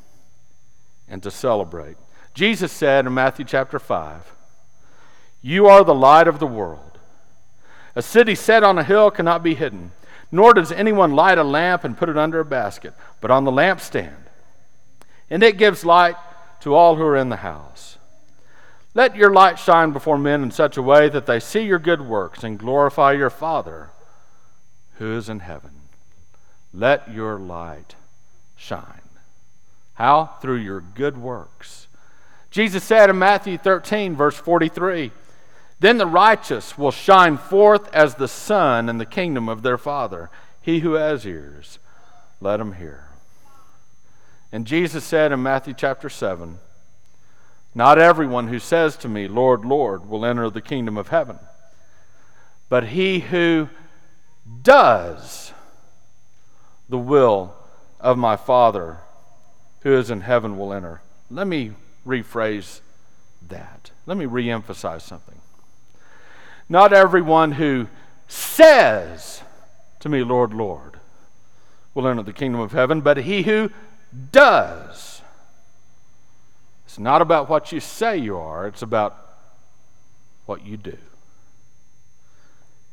and 1.07 1.23
to 1.23 1.31
celebrate. 1.31 1.99
Jesus 2.33 2.73
said 2.73 3.07
in 3.07 3.13
Matthew 3.13 3.45
chapter 3.45 3.79
5, 3.79 4.33
You 5.43 5.67
are 5.67 5.85
the 5.85 5.95
light 5.95 6.27
of 6.27 6.39
the 6.39 6.47
world. 6.47 6.99
A 7.95 8.01
city 8.01 8.35
set 8.35 8.65
on 8.65 8.79
a 8.79 8.83
hill 8.83 9.11
cannot 9.11 9.43
be 9.43 9.55
hidden, 9.55 9.93
nor 10.33 10.55
does 10.55 10.73
anyone 10.73 11.15
light 11.15 11.37
a 11.37 11.45
lamp 11.45 11.85
and 11.85 11.99
put 11.99 12.09
it 12.09 12.17
under 12.17 12.41
a 12.41 12.47
basket, 12.47 12.95
but 13.21 13.31
on 13.31 13.45
the 13.45 13.51
lampstand. 13.51 14.17
And 15.29 15.43
it 15.43 15.59
gives 15.59 15.85
light 15.85 16.17
to 16.61 16.75
all 16.75 16.97
who 16.97 17.05
are 17.05 17.17
in 17.17 17.29
the 17.29 17.37
house. 17.37 17.99
Let 18.95 19.17
your 19.17 19.35
light 19.35 19.59
shine 19.59 19.93
before 19.93 20.17
men 20.17 20.43
in 20.43 20.51
such 20.51 20.79
a 20.79 20.83
way 20.83 21.11
that 21.11 21.27
they 21.27 21.41
see 21.41 21.61
your 21.61 21.79
good 21.79 22.01
works 22.01 22.43
and 22.43 22.59
glorify 22.59 23.13
your 23.13 23.31
Father 23.31 23.91
who 24.95 25.15
is 25.15 25.29
in 25.29 25.41
heaven. 25.41 25.73
Let 26.73 27.13
your 27.13 27.39
light 27.39 27.97
shine. 28.62 29.01
How? 29.94 30.37
Through 30.40 30.59
your 30.59 30.81
good 30.81 31.18
works. 31.18 31.88
Jesus 32.51 32.85
said 32.85 33.11
in 33.11 33.18
Matthew 33.18 33.59
13, 33.59 34.14
verse 34.14 34.37
43, 34.37 35.11
Then 35.81 35.98
the 35.98 36.07
righteous 36.07 36.79
will 36.79 36.90
shine 36.90 37.38
forth 37.38 37.92
as 37.92 38.14
the 38.14 38.29
sun 38.29 38.88
in 38.88 38.98
the 38.98 39.07
kingdom 39.07 39.48
of 39.48 39.62
their 39.62 39.79
Father. 39.79 40.31
He 40.61 40.81
who 40.81 40.92
has 40.92 41.27
ears, 41.27 41.79
let 42.40 42.61
him 42.61 42.75
hear. 42.75 43.09
And 44.53 44.66
Jesus 44.66 45.03
said 45.05 45.33
in 45.33 45.42
Matthew 45.42 45.75
chapter 45.75 46.09
7, 46.09 46.59
Not 47.75 47.98
everyone 47.98 48.48
who 48.48 48.59
says 48.59 48.96
to 48.98 49.09
me, 49.09 49.27
Lord, 49.27 49.64
Lord, 49.64 50.09
will 50.09 50.25
enter 50.25 50.51
the 50.51 50.61
kingdom 50.61 50.96
of 50.96 51.09
heaven, 51.09 51.38
but 52.68 52.88
he 52.88 53.20
who 53.20 53.68
does 54.62 55.53
the 56.88 56.98
will 56.98 57.55
of 58.03 58.19
my 58.19 58.37
Father 58.37 58.99
who 59.81 59.97
is 59.97 60.11
in 60.11 60.22
heaven 60.22 60.59
will 60.59 60.72
enter. 60.72 61.01
Let 61.31 61.47
me 61.47 61.72
rephrase 62.07 62.81
that. 63.49 63.91
Let 64.07 64.16
me 64.16 64.26
reemphasize 64.26 65.03
something. 65.03 65.41
Not 66.68 66.93
everyone 66.93 67.53
who 67.53 67.89
says 68.29 69.43
to 70.01 70.09
me, 70.09 70.22
Lord, 70.22 70.53
Lord, 70.53 70.99
will 71.95 72.09
enter 72.09 72.22
the 72.22 72.33
kingdom 72.33 72.61
of 72.61 72.72
heaven, 72.72 73.01
but 73.01 73.18
he 73.18 73.43
who 73.43 73.70
does. 74.31 75.22
It's 76.85 76.99
not 76.99 77.22
about 77.22 77.49
what 77.49 77.72
you 77.72 77.81
say 77.81 78.16
you 78.18 78.37
are, 78.37 78.66
it's 78.66 78.83
about 78.83 79.16
what 80.47 80.66
you 80.66 80.76
do. 80.76 80.99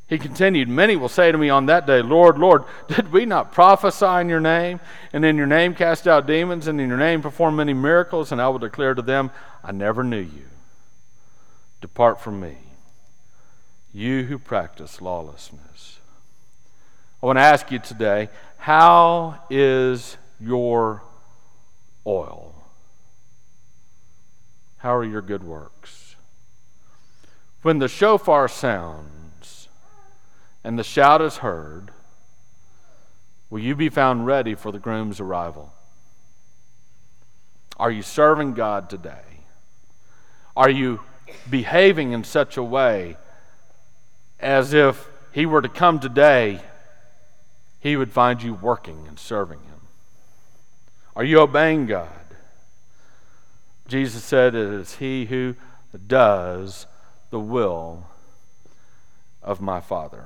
He 0.09 0.17
continued, 0.17 0.67
Many 0.67 0.95
will 0.95 1.07
say 1.07 1.31
to 1.31 1.37
me 1.37 1.49
on 1.49 1.67
that 1.67 1.85
day, 1.85 2.01
Lord, 2.01 2.39
Lord, 2.39 2.63
did 2.87 3.11
we 3.11 3.27
not 3.27 3.51
prophesy 3.51 4.21
in 4.21 4.27
your 4.27 4.39
name, 4.39 4.79
and 5.13 5.23
in 5.23 5.37
your 5.37 5.45
name 5.45 5.75
cast 5.75 6.07
out 6.07 6.25
demons, 6.25 6.67
and 6.67 6.81
in 6.81 6.89
your 6.89 6.97
name 6.97 7.21
perform 7.21 7.55
many 7.55 7.73
miracles? 7.73 8.31
And 8.31 8.41
I 8.41 8.49
will 8.49 8.57
declare 8.57 8.95
to 8.95 9.03
them, 9.03 9.29
I 9.63 9.71
never 9.71 10.03
knew 10.03 10.17
you. 10.17 10.47
Depart 11.79 12.19
from 12.19 12.39
me, 12.39 12.57
you 13.93 14.23
who 14.23 14.39
practice 14.39 14.99
lawlessness. 14.99 15.99
I 17.21 17.27
want 17.27 17.37
to 17.37 17.43
ask 17.43 17.71
you 17.71 17.79
today 17.79 18.29
how 18.57 19.43
is 19.49 20.17
your 20.39 21.03
oil? 22.05 22.55
How 24.77 24.95
are 24.95 25.03
your 25.03 25.21
good 25.21 25.43
works? 25.43 26.15
When 27.61 27.77
the 27.79 27.87
shofar 27.87 28.47
sounds 28.47 29.19
and 30.63 30.77
the 30.77 30.83
shout 30.83 31.21
is 31.21 31.37
heard, 31.37 31.91
will 33.49 33.59
you 33.59 33.75
be 33.75 33.89
found 33.89 34.25
ready 34.25 34.55
for 34.55 34.71
the 34.71 34.79
groom's 34.79 35.19
arrival? 35.19 35.73
Are 37.77 37.91
you 37.91 38.01
serving 38.01 38.53
God 38.53 38.89
today? 38.89 39.45
Are 40.55 40.69
you 40.69 40.99
behaving 41.49 42.11
in 42.11 42.23
such 42.23 42.57
a 42.57 42.63
way 42.63 43.15
as 44.39 44.73
if 44.73 45.09
He 45.31 45.45
were 45.45 45.61
to 45.61 45.69
come 45.69 45.99
today, 45.99 46.59
He 47.79 47.95
would 47.95 48.11
find 48.11 48.43
you 48.43 48.53
working 48.53 49.05
and 49.07 49.17
serving 49.17 49.59
Him? 49.59 49.81
Are 51.15 51.23
you 51.23 51.39
obeying 51.39 51.85
God? 51.85 52.09
Jesus 53.87 54.23
said, 54.23 54.55
It 54.55 54.67
is 54.67 54.95
He 54.95 55.25
who 55.25 55.55
does 56.07 56.85
the 57.29 57.39
will 57.39 58.07
of 59.41 59.61
my 59.61 59.79
Father. 59.79 60.25